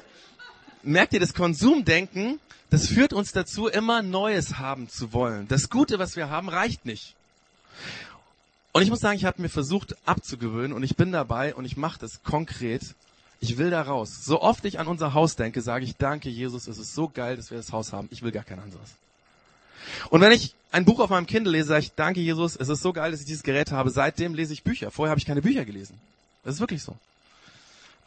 merkt 0.83 1.13
ihr 1.13 1.19
das 1.19 1.33
Konsumdenken, 1.33 2.39
das 2.69 2.87
führt 2.87 3.13
uns 3.13 3.31
dazu, 3.31 3.67
immer 3.67 4.01
Neues 4.01 4.57
haben 4.57 4.89
zu 4.89 5.13
wollen. 5.13 5.47
Das 5.47 5.69
Gute, 5.69 5.99
was 5.99 6.15
wir 6.15 6.29
haben, 6.29 6.49
reicht 6.49 6.85
nicht. 6.85 7.15
Und 8.71 8.81
ich 8.81 8.89
muss 8.89 8.99
sagen, 8.99 9.15
ich 9.15 9.25
habe 9.25 9.41
mir 9.41 9.49
versucht 9.49 9.95
abzugewöhnen 10.05 10.73
und 10.73 10.83
ich 10.83 10.97
bin 10.97 11.11
dabei 11.11 11.55
und 11.55 11.65
ich 11.65 11.77
mache 11.77 11.99
das 11.99 12.23
konkret. 12.23 12.81
Ich 13.39 13.57
will 13.57 13.69
da 13.69 13.81
raus. 13.81 14.23
So 14.23 14.41
oft 14.41 14.65
ich 14.65 14.79
an 14.79 14.87
unser 14.87 15.13
Haus 15.13 15.35
denke, 15.35 15.61
sage 15.61 15.85
ich, 15.85 15.95
danke 15.97 16.29
Jesus, 16.29 16.67
es 16.67 16.77
ist 16.77 16.95
so 16.95 17.09
geil, 17.09 17.35
dass 17.35 17.51
wir 17.51 17.57
das 17.57 17.71
Haus 17.71 17.93
haben. 17.93 18.07
Ich 18.11 18.23
will 18.23 18.31
gar 18.31 18.43
kein 18.43 18.59
anderes. 18.59 18.89
Und 20.09 20.21
wenn 20.21 20.31
ich 20.31 20.55
ein 20.71 20.85
Buch 20.85 20.99
auf 20.99 21.09
meinem 21.09 21.27
Kindle 21.27 21.51
lese, 21.51 21.69
sage 21.69 21.81
ich, 21.81 21.91
danke 21.93 22.21
Jesus, 22.21 22.55
es 22.55 22.69
ist 22.69 22.81
so 22.81 22.93
geil, 22.93 23.11
dass 23.11 23.19
ich 23.21 23.25
dieses 23.25 23.43
Gerät 23.43 23.71
habe. 23.71 23.89
Seitdem 23.89 24.33
lese 24.33 24.53
ich 24.53 24.63
Bücher. 24.63 24.91
Vorher 24.91 25.11
habe 25.11 25.19
ich 25.19 25.25
keine 25.25 25.41
Bücher 25.41 25.65
gelesen. 25.65 25.99
Das 26.43 26.55
ist 26.55 26.59
wirklich 26.59 26.83
so. 26.83 26.95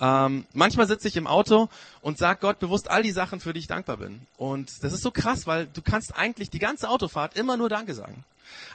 Ähm, 0.01 0.47
manchmal 0.53 0.87
sitze 0.87 1.09
ich 1.09 1.17
im 1.17 1.27
Auto 1.27 1.69
und 2.03 2.19
sag 2.19 2.41
Gott 2.41 2.61
bewusst 2.61 2.91
all 2.91 3.03
die 3.03 3.11
Sachen, 3.11 3.41
für 3.41 3.53
die 3.53 3.61
ich 3.61 3.67
dankbar 3.67 3.97
bin. 3.97 4.21
Und 4.37 4.85
das 4.85 4.93
ist 4.93 5.03
so 5.03 5.11
krass, 5.11 5.47
weil 5.47 5.67
du 5.67 5.83
kannst 5.83 6.17
eigentlich 6.17 6.51
die 6.51 6.61
ganze 6.61 6.89
Autofahrt 6.89 7.37
immer 7.37 7.57
nur 7.57 7.69
Danke 7.69 7.95
sagen. 7.95 8.25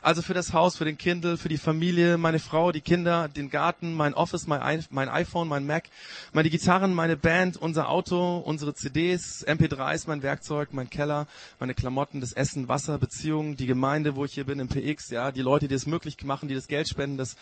Also 0.02 0.22
für 0.22 0.34
das 0.34 0.54
Haus, 0.54 0.76
für 0.76 0.86
den 0.86 0.98
Kindle, 0.98 1.38
für 1.38 1.50
die 1.50 1.58
Familie, 1.58 2.18
meine 2.18 2.40
Frau, 2.40 2.72
die 2.72 2.82
Kinder, 2.82 3.28
den 3.30 3.50
Garten, 3.50 3.94
mein 3.94 4.14
Office, 4.14 4.48
mein, 4.48 4.62
iPhone, 4.62 5.48
mein 5.48 5.66
Mac, 5.66 5.86
meine 6.34 6.50
Gitarren, 6.50 6.94
meine 6.94 7.16
Band, 7.16 7.58
unser 7.58 7.90
Auto, 7.90 8.38
unsere 8.38 8.74
CDs, 8.74 9.46
MP3s, 9.48 10.04
mein 10.08 10.22
Werkzeug, 10.22 10.70
mein 10.74 10.90
Keller, 10.90 11.28
meine 11.60 11.74
Klamotten, 11.74 12.22
das 12.22 12.34
Essen, 12.34 12.68
Wasser, 12.68 12.98
Beziehungen, 12.98 13.56
die 13.56 13.66
Gemeinde, 13.66 14.16
wo 14.16 14.26
ich 14.26 14.34
hier 14.34 14.46
bin 14.46 14.60
im 14.60 14.68
PX, 14.68 15.10
ja, 15.10 15.32
die 15.32 15.42
Leute, 15.42 15.68
die 15.68 15.76
es 15.76 15.86
möglich 15.86 16.22
machen, 16.24 16.50
die 16.50 16.56
das 16.56 16.68
Geld 16.68 16.90
spenden, 16.90 17.18
dass 17.18 17.36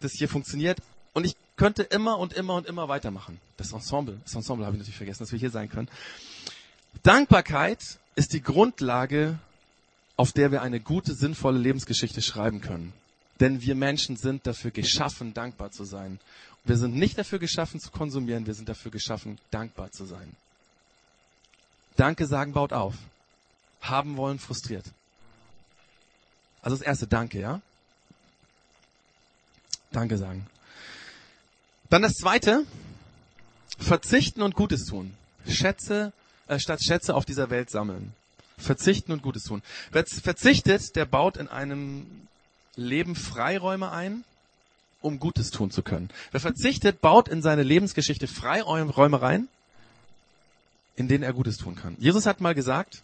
das 0.00 0.12
hier 0.12 0.28
funktioniert. 0.28 0.78
Und 1.12 1.24
ich 1.24 1.36
könnte 1.56 1.82
immer 1.82 2.18
und 2.18 2.32
immer 2.32 2.54
und 2.54 2.66
immer 2.66 2.88
weitermachen. 2.88 3.40
Das 3.56 3.72
Ensemble, 3.72 4.18
das 4.24 4.34
Ensemble 4.34 4.66
habe 4.66 4.76
ich 4.76 4.80
natürlich 4.80 4.96
vergessen, 4.96 5.22
dass 5.22 5.32
wir 5.32 5.38
hier 5.38 5.50
sein 5.50 5.68
können. 5.68 5.88
Dankbarkeit 7.02 7.98
ist 8.14 8.32
die 8.32 8.42
Grundlage, 8.42 9.38
auf 10.16 10.32
der 10.32 10.52
wir 10.52 10.62
eine 10.62 10.80
gute, 10.80 11.14
sinnvolle 11.14 11.58
Lebensgeschichte 11.58 12.22
schreiben 12.22 12.60
können. 12.60 12.92
Denn 13.40 13.62
wir 13.62 13.74
Menschen 13.74 14.16
sind 14.16 14.46
dafür 14.46 14.70
geschaffen, 14.70 15.34
dankbar 15.34 15.70
zu 15.72 15.84
sein. 15.84 16.20
Wir 16.64 16.76
sind 16.76 16.94
nicht 16.94 17.18
dafür 17.18 17.38
geschaffen 17.38 17.80
zu 17.80 17.90
konsumieren, 17.90 18.46
wir 18.46 18.54
sind 18.54 18.68
dafür 18.68 18.90
geschaffen, 18.90 19.38
dankbar 19.50 19.90
zu 19.90 20.04
sein. 20.04 20.36
Danke 21.96 22.26
sagen 22.26 22.52
baut 22.52 22.72
auf. 22.72 22.94
Haben 23.80 24.16
wollen 24.16 24.38
frustriert. 24.38 24.84
Also 26.62 26.76
das 26.76 26.86
erste 26.86 27.06
Danke, 27.06 27.40
ja? 27.40 27.60
Danke 29.90 30.16
sagen. 30.16 30.46
Dann 31.90 32.02
das 32.02 32.14
zweite, 32.14 32.64
verzichten 33.78 34.42
und 34.42 34.54
Gutes 34.54 34.86
tun. 34.86 35.14
Schätze, 35.46 36.12
äh, 36.46 36.58
statt 36.58 36.82
Schätze 36.82 37.14
auf 37.14 37.24
dieser 37.24 37.50
Welt 37.50 37.70
sammeln. 37.70 38.14
Verzichten 38.62 39.12
und 39.12 39.22
Gutes 39.22 39.44
tun. 39.44 39.62
Wer 39.90 40.04
verzichtet, 40.06 40.96
der 40.96 41.04
baut 41.04 41.36
in 41.36 41.48
einem 41.48 42.06
Leben 42.76 43.14
Freiräume 43.14 43.90
ein, 43.90 44.24
um 45.00 45.18
Gutes 45.18 45.50
tun 45.50 45.70
zu 45.70 45.82
können. 45.82 46.10
Wer 46.30 46.40
verzichtet, 46.40 47.00
baut 47.00 47.28
in 47.28 47.42
seine 47.42 47.62
Lebensgeschichte 47.62 48.26
Freiräume 48.26 49.20
rein, 49.20 49.48
in 50.96 51.08
denen 51.08 51.24
er 51.24 51.32
Gutes 51.32 51.56
tun 51.58 51.76
kann. 51.76 51.96
Jesus 51.98 52.26
hat 52.26 52.40
mal 52.40 52.54
gesagt, 52.54 53.02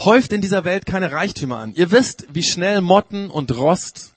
Häuft 0.00 0.32
in 0.32 0.40
dieser 0.40 0.64
Welt 0.64 0.86
keine 0.86 1.12
Reichtümer 1.12 1.58
an. 1.58 1.74
Ihr 1.74 1.90
wisst, 1.90 2.24
wie 2.32 2.42
schnell 2.42 2.80
Motten 2.80 3.28
und 3.28 3.54
Rost 3.54 4.12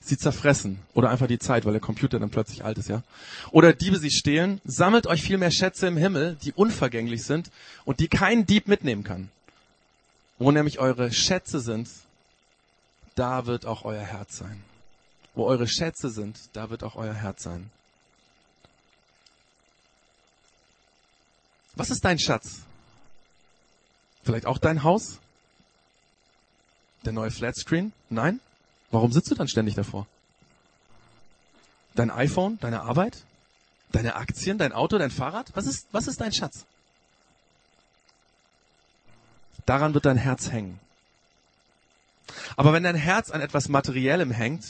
sie 0.00 0.16
zerfressen. 0.16 0.78
Oder 0.94 1.10
einfach 1.10 1.26
die 1.26 1.38
Zeit, 1.38 1.64
weil 1.64 1.72
der 1.72 1.80
Computer 1.80 2.18
dann 2.18 2.30
plötzlich 2.30 2.64
alt 2.64 2.78
ist, 2.78 2.88
ja. 2.88 3.02
Oder 3.50 3.72
Diebe 3.72 3.98
sie 3.98 4.10
stehlen. 4.10 4.60
Sammelt 4.64 5.06
euch 5.06 5.22
viel 5.22 5.38
mehr 5.38 5.50
Schätze 5.50 5.86
im 5.86 5.96
Himmel, 5.96 6.36
die 6.42 6.52
unvergänglich 6.52 7.24
sind 7.24 7.50
und 7.84 8.00
die 8.00 8.08
kein 8.08 8.46
Dieb 8.46 8.68
mitnehmen 8.68 9.04
kann. 9.04 9.30
Wo 10.38 10.50
nämlich 10.50 10.78
eure 10.78 11.12
Schätze 11.12 11.60
sind, 11.60 11.88
da 13.14 13.46
wird 13.46 13.66
auch 13.66 13.84
euer 13.84 14.02
Herz 14.02 14.38
sein. 14.38 14.62
Wo 15.34 15.44
eure 15.46 15.66
Schätze 15.66 16.10
sind, 16.10 16.38
da 16.52 16.70
wird 16.70 16.84
auch 16.84 16.94
euer 16.94 17.14
Herz 17.14 17.42
sein. 17.42 17.70
Was 21.74 21.90
ist 21.90 22.04
dein 22.04 22.18
Schatz? 22.18 22.62
Vielleicht 24.24 24.46
auch 24.46 24.58
dein 24.58 24.82
Haus? 24.82 25.18
Der 27.04 27.12
neue 27.12 27.30
Flatscreen? 27.30 27.92
Nein? 28.10 28.40
Warum 28.90 29.12
sitzt 29.12 29.30
du 29.30 29.34
dann 29.34 29.48
ständig 29.48 29.74
davor? 29.74 30.06
Dein 31.94 32.10
iPhone, 32.10 32.58
deine 32.60 32.82
Arbeit, 32.82 33.22
deine 33.92 34.16
Aktien, 34.16 34.58
dein 34.58 34.72
Auto, 34.72 34.98
dein 34.98 35.10
Fahrrad? 35.10 35.50
Was 35.54 35.66
ist, 35.66 35.88
was 35.92 36.06
ist 36.06 36.20
dein 36.20 36.32
Schatz? 36.32 36.64
Daran 39.66 39.94
wird 39.94 40.06
dein 40.06 40.16
Herz 40.16 40.50
hängen. 40.50 40.80
Aber 42.56 42.72
wenn 42.72 42.82
dein 42.82 42.96
Herz 42.96 43.30
an 43.30 43.40
etwas 43.40 43.68
Materiellem 43.68 44.30
hängt, 44.30 44.64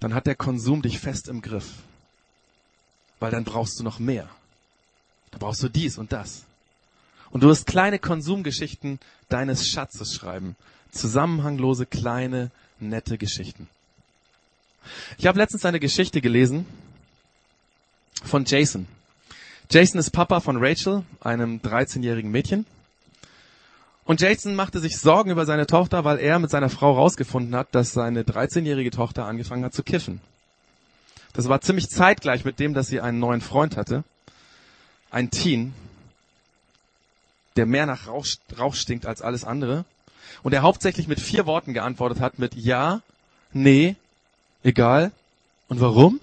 dann 0.00 0.14
hat 0.14 0.26
der 0.26 0.34
Konsum 0.34 0.82
dich 0.82 0.98
fest 0.98 1.28
im 1.28 1.42
Griff. 1.42 1.74
Weil 3.20 3.30
dann 3.30 3.44
brauchst 3.44 3.78
du 3.78 3.84
noch 3.84 4.00
mehr. 4.00 4.28
Da 5.30 5.38
brauchst 5.38 5.62
du 5.62 5.68
dies 5.68 5.96
und 5.96 6.12
das. 6.12 6.42
Und 7.30 7.42
du 7.42 7.48
wirst 7.48 7.66
kleine 7.66 7.98
Konsumgeschichten 7.98 8.98
deines 9.28 9.68
Schatzes 9.68 10.14
schreiben. 10.14 10.56
Zusammenhanglose, 10.92 11.86
kleine, 11.86 12.50
nette 12.78 13.18
Geschichten. 13.18 13.68
Ich 15.18 15.26
habe 15.26 15.38
letztens 15.38 15.64
eine 15.64 15.80
Geschichte 15.80 16.20
gelesen 16.20 16.66
von 18.24 18.44
Jason. 18.44 18.86
Jason 19.70 19.98
ist 19.98 20.10
Papa 20.10 20.40
von 20.40 20.56
Rachel, 20.58 21.04
einem 21.20 21.58
13-jährigen 21.58 22.30
Mädchen. 22.30 22.66
Und 24.04 24.20
Jason 24.20 24.54
machte 24.54 24.80
sich 24.80 24.98
Sorgen 24.98 25.30
über 25.30 25.46
seine 25.46 25.66
Tochter, 25.66 26.04
weil 26.04 26.18
er 26.18 26.38
mit 26.38 26.50
seiner 26.50 26.68
Frau 26.68 26.92
rausgefunden 26.92 27.54
hat, 27.54 27.68
dass 27.74 27.92
seine 27.92 28.24
13-jährige 28.24 28.90
Tochter 28.90 29.26
angefangen 29.26 29.64
hat 29.64 29.74
zu 29.74 29.82
kiffen. 29.82 30.20
Das 31.32 31.48
war 31.48 31.60
ziemlich 31.60 31.88
zeitgleich 31.88 32.44
mit 32.44 32.58
dem, 32.58 32.74
dass 32.74 32.88
sie 32.88 33.00
einen 33.00 33.20
neuen 33.20 33.40
Freund 33.40 33.76
hatte. 33.76 34.04
Ein 35.10 35.30
Teen, 35.30 35.72
der 37.56 37.66
mehr 37.66 37.86
nach 37.86 38.08
Rauch, 38.08 38.26
Rauch 38.58 38.74
stinkt 38.74 39.06
als 39.06 39.22
alles 39.22 39.44
andere. 39.44 39.84
Und 40.42 40.52
der 40.52 40.62
hauptsächlich 40.62 41.08
mit 41.08 41.20
vier 41.20 41.46
Worten 41.46 41.72
geantwortet 41.74 42.20
hat 42.20 42.38
mit 42.38 42.54
Ja, 42.54 43.00
nee, 43.52 43.96
egal 44.62 45.12
und 45.68 45.80
warum. 45.80 46.20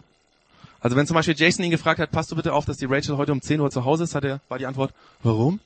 Also 0.82 0.96
wenn 0.96 1.08
zum 1.08 1.16
Beispiel 1.16 1.36
Jason 1.38 1.66
ihn 1.66 1.72
gefragt 1.72 2.00
hat, 2.00 2.12
passt 2.12 2.32
du 2.32 2.36
bitte 2.36 2.54
auf, 2.54 2.66
dass 2.66 2.78
die 2.78 2.86
Rachel 2.86 3.18
heute 3.18 3.32
um 3.32 3.42
10 3.42 3.60
Uhr 3.60 3.70
zu 3.70 3.84
Hause 3.86 4.06
ist, 4.06 4.16
hat 4.16 4.24
er, 4.24 4.40
war 4.48 4.58
die 4.58 4.66
Antwort, 4.66 4.94
warum? 5.24 5.60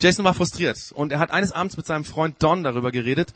Jason 0.00 0.24
war 0.24 0.34
frustriert 0.34 0.92
und 0.94 1.10
er 1.10 1.18
hat 1.18 1.30
eines 1.30 1.52
Abends 1.52 1.76
mit 1.76 1.86
seinem 1.86 2.04
Freund 2.04 2.36
Don 2.42 2.62
darüber 2.62 2.92
geredet, 2.92 3.32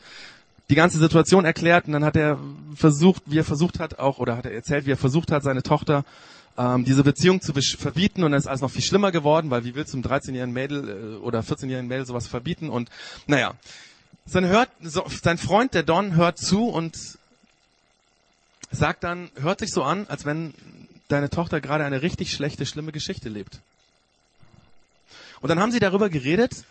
die 0.69 0.75
ganze 0.75 0.99
Situation 0.99 1.43
erklärt 1.43 1.87
und 1.87 1.93
dann 1.93 2.05
hat 2.05 2.15
er 2.15 2.39
versucht, 2.75 3.23
wie 3.25 3.39
er 3.39 3.43
versucht 3.43 3.79
hat, 3.79 3.99
auch, 3.99 4.19
oder 4.19 4.37
hat 4.37 4.45
er 4.45 4.53
erzählt, 4.53 4.85
wie 4.85 4.91
er 4.91 4.97
versucht 4.97 5.31
hat, 5.31 5.43
seine 5.43 5.63
Tochter 5.63 6.05
ähm, 6.57 6.85
diese 6.85 7.03
Beziehung 7.03 7.41
zu 7.41 7.53
verbieten 7.53 8.23
und 8.23 8.31
dann 8.31 8.39
ist 8.39 8.47
alles 8.47 8.61
noch 8.61 8.71
viel 8.71 8.81
schlimmer 8.81 9.11
geworden, 9.11 9.49
weil 9.49 9.63
wie 9.63 9.75
willst 9.75 9.93
du 9.93 9.97
einem 9.97 10.05
13-jährigen 10.05 10.53
Mädel 10.53 10.89
äh, 10.89 11.17
oder 11.17 11.41
14-jährigen 11.41 11.87
Mädel 11.87 12.05
sowas 12.05 12.27
verbieten 12.27 12.69
und 12.69 12.89
naja. 13.27 13.53
Sein, 14.25 14.45
hört, 14.45 14.69
so, 14.81 15.03
sein 15.23 15.39
Freund, 15.39 15.73
der 15.73 15.81
Don, 15.81 16.15
hört 16.15 16.37
zu 16.37 16.69
und 16.69 16.95
sagt 18.69 19.03
dann, 19.03 19.29
hört 19.35 19.59
sich 19.59 19.71
so 19.71 19.83
an, 19.83 20.05
als 20.07 20.25
wenn 20.25 20.53
deine 21.07 21.29
Tochter 21.29 21.59
gerade 21.59 21.83
eine 21.83 22.01
richtig 22.01 22.31
schlechte, 22.31 22.65
schlimme 22.65 22.91
Geschichte 22.91 23.29
lebt. 23.29 23.59
Und 25.41 25.49
dann 25.49 25.59
haben 25.59 25.71
sie 25.71 25.79
darüber 25.79 26.09
geredet, 26.09 26.63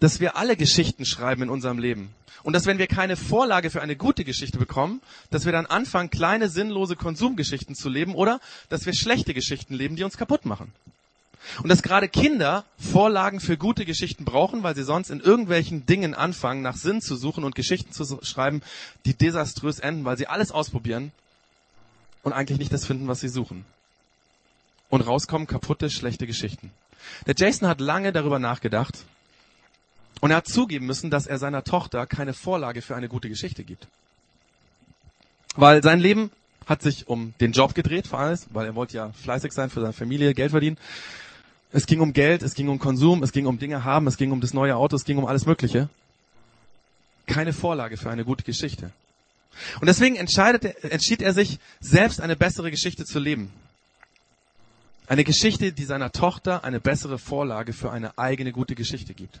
dass 0.00 0.20
wir 0.20 0.36
alle 0.36 0.56
Geschichten 0.56 1.04
schreiben 1.04 1.42
in 1.42 1.50
unserem 1.50 1.78
Leben. 1.78 2.14
Und 2.42 2.52
dass 2.52 2.66
wenn 2.66 2.78
wir 2.78 2.86
keine 2.86 3.16
Vorlage 3.16 3.70
für 3.70 3.82
eine 3.82 3.96
gute 3.96 4.24
Geschichte 4.24 4.58
bekommen, 4.58 5.00
dass 5.30 5.44
wir 5.44 5.52
dann 5.52 5.66
anfangen, 5.66 6.10
kleine, 6.10 6.48
sinnlose 6.48 6.96
Konsumgeschichten 6.96 7.74
zu 7.74 7.88
leben 7.88 8.14
oder 8.14 8.40
dass 8.68 8.86
wir 8.86 8.94
schlechte 8.94 9.34
Geschichten 9.34 9.74
leben, 9.74 9.96
die 9.96 10.04
uns 10.04 10.16
kaputt 10.16 10.46
machen. 10.46 10.72
Und 11.62 11.68
dass 11.68 11.82
gerade 11.82 12.08
Kinder 12.08 12.64
Vorlagen 12.78 13.40
für 13.40 13.56
gute 13.56 13.84
Geschichten 13.84 14.24
brauchen, 14.24 14.62
weil 14.62 14.76
sie 14.76 14.82
sonst 14.82 15.10
in 15.10 15.20
irgendwelchen 15.20 15.86
Dingen 15.86 16.14
anfangen, 16.14 16.62
nach 16.62 16.76
Sinn 16.76 17.00
zu 17.00 17.16
suchen 17.16 17.44
und 17.44 17.54
Geschichten 17.54 17.92
zu 17.92 18.20
schreiben, 18.22 18.62
die 19.04 19.14
desaströs 19.14 19.78
enden, 19.78 20.04
weil 20.04 20.18
sie 20.18 20.26
alles 20.26 20.52
ausprobieren 20.52 21.10
und 22.22 22.32
eigentlich 22.32 22.58
nicht 22.58 22.72
das 22.72 22.84
finden, 22.84 23.08
was 23.08 23.20
sie 23.20 23.28
suchen. 23.28 23.64
Und 24.90 25.02
rauskommen 25.02 25.46
kaputte, 25.46 25.90
schlechte 25.90 26.26
Geschichten. 26.26 26.70
Der 27.26 27.34
Jason 27.36 27.68
hat 27.68 27.80
lange 27.80 28.12
darüber 28.12 28.38
nachgedacht 28.38 29.04
und 30.20 30.30
er 30.30 30.38
hat 30.38 30.48
zugeben 30.48 30.86
müssen, 30.86 31.10
dass 31.10 31.26
er 31.26 31.38
seiner 31.38 31.64
Tochter 31.64 32.06
keine 32.06 32.34
Vorlage 32.34 32.82
für 32.82 32.96
eine 32.96 33.08
gute 33.08 33.28
Geschichte 33.28 33.64
gibt. 33.64 33.86
Weil 35.56 35.82
sein 35.82 36.00
Leben 36.00 36.30
hat 36.66 36.82
sich 36.82 37.08
um 37.08 37.34
den 37.40 37.52
Job 37.52 37.74
gedreht, 37.74 38.06
vor 38.06 38.18
allem, 38.18 38.38
weil 38.50 38.66
er 38.66 38.74
wollte 38.74 38.96
ja 38.96 39.12
fleißig 39.12 39.52
sein 39.52 39.70
für 39.70 39.80
seine 39.80 39.92
Familie, 39.92 40.34
Geld 40.34 40.50
verdienen. 40.50 40.78
Es 41.72 41.86
ging 41.86 42.00
um 42.00 42.12
Geld, 42.12 42.42
es 42.42 42.54
ging 42.54 42.68
um 42.68 42.78
Konsum, 42.78 43.22
es 43.22 43.32
ging 43.32 43.46
um 43.46 43.58
Dinge 43.58 43.84
haben, 43.84 44.06
es 44.06 44.16
ging 44.16 44.32
um 44.32 44.40
das 44.40 44.54
neue 44.54 44.76
Auto, 44.76 44.96
es 44.96 45.04
ging 45.04 45.18
um 45.18 45.26
alles 45.26 45.46
Mögliche. 45.46 45.88
Keine 47.26 47.52
Vorlage 47.52 47.96
für 47.96 48.10
eine 48.10 48.24
gute 48.24 48.44
Geschichte. 48.44 48.90
Und 49.80 49.86
deswegen 49.86 50.16
entschied 50.16 51.22
er 51.22 51.32
sich, 51.32 51.58
selbst 51.80 52.20
eine 52.20 52.36
bessere 52.36 52.70
Geschichte 52.70 53.04
zu 53.04 53.18
leben. 53.18 53.50
Eine 55.06 55.24
Geschichte, 55.24 55.72
die 55.72 55.84
seiner 55.84 56.12
Tochter 56.12 56.64
eine 56.64 56.80
bessere 56.80 57.18
Vorlage 57.18 57.72
für 57.72 57.90
eine 57.90 58.16
eigene 58.18 58.52
gute 58.52 58.74
Geschichte 58.74 59.14
gibt. 59.14 59.40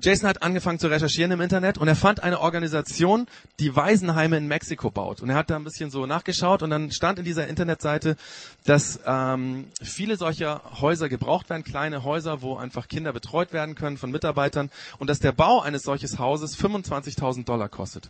Jason 0.00 0.28
hat 0.28 0.42
angefangen 0.42 0.78
zu 0.78 0.88
recherchieren 0.88 1.30
im 1.32 1.40
Internet 1.40 1.78
und 1.78 1.86
er 1.86 1.94
fand 1.94 2.22
eine 2.22 2.40
Organisation, 2.40 3.26
die 3.60 3.76
Waisenheime 3.76 4.38
in 4.38 4.48
Mexiko 4.48 4.90
baut. 4.90 5.20
Und 5.20 5.30
er 5.30 5.36
hat 5.36 5.50
da 5.50 5.56
ein 5.56 5.64
bisschen 5.64 5.90
so 5.90 6.06
nachgeschaut 6.06 6.62
und 6.62 6.70
dann 6.70 6.90
stand 6.90 7.18
in 7.18 7.24
dieser 7.24 7.46
Internetseite, 7.46 8.16
dass 8.64 8.98
ähm, 9.06 9.66
viele 9.82 10.16
solcher 10.16 10.62
Häuser 10.80 11.08
gebraucht 11.08 11.50
werden, 11.50 11.62
kleine 11.62 12.04
Häuser, 12.04 12.42
wo 12.42 12.56
einfach 12.56 12.88
Kinder 12.88 13.12
betreut 13.12 13.52
werden 13.52 13.74
können 13.74 13.98
von 13.98 14.10
Mitarbeitern 14.10 14.70
und 14.98 15.08
dass 15.08 15.20
der 15.20 15.32
Bau 15.32 15.60
eines 15.60 15.82
solches 15.82 16.18
Hauses 16.18 16.58
25.000 16.58 17.44
Dollar 17.44 17.68
kostet. 17.68 18.08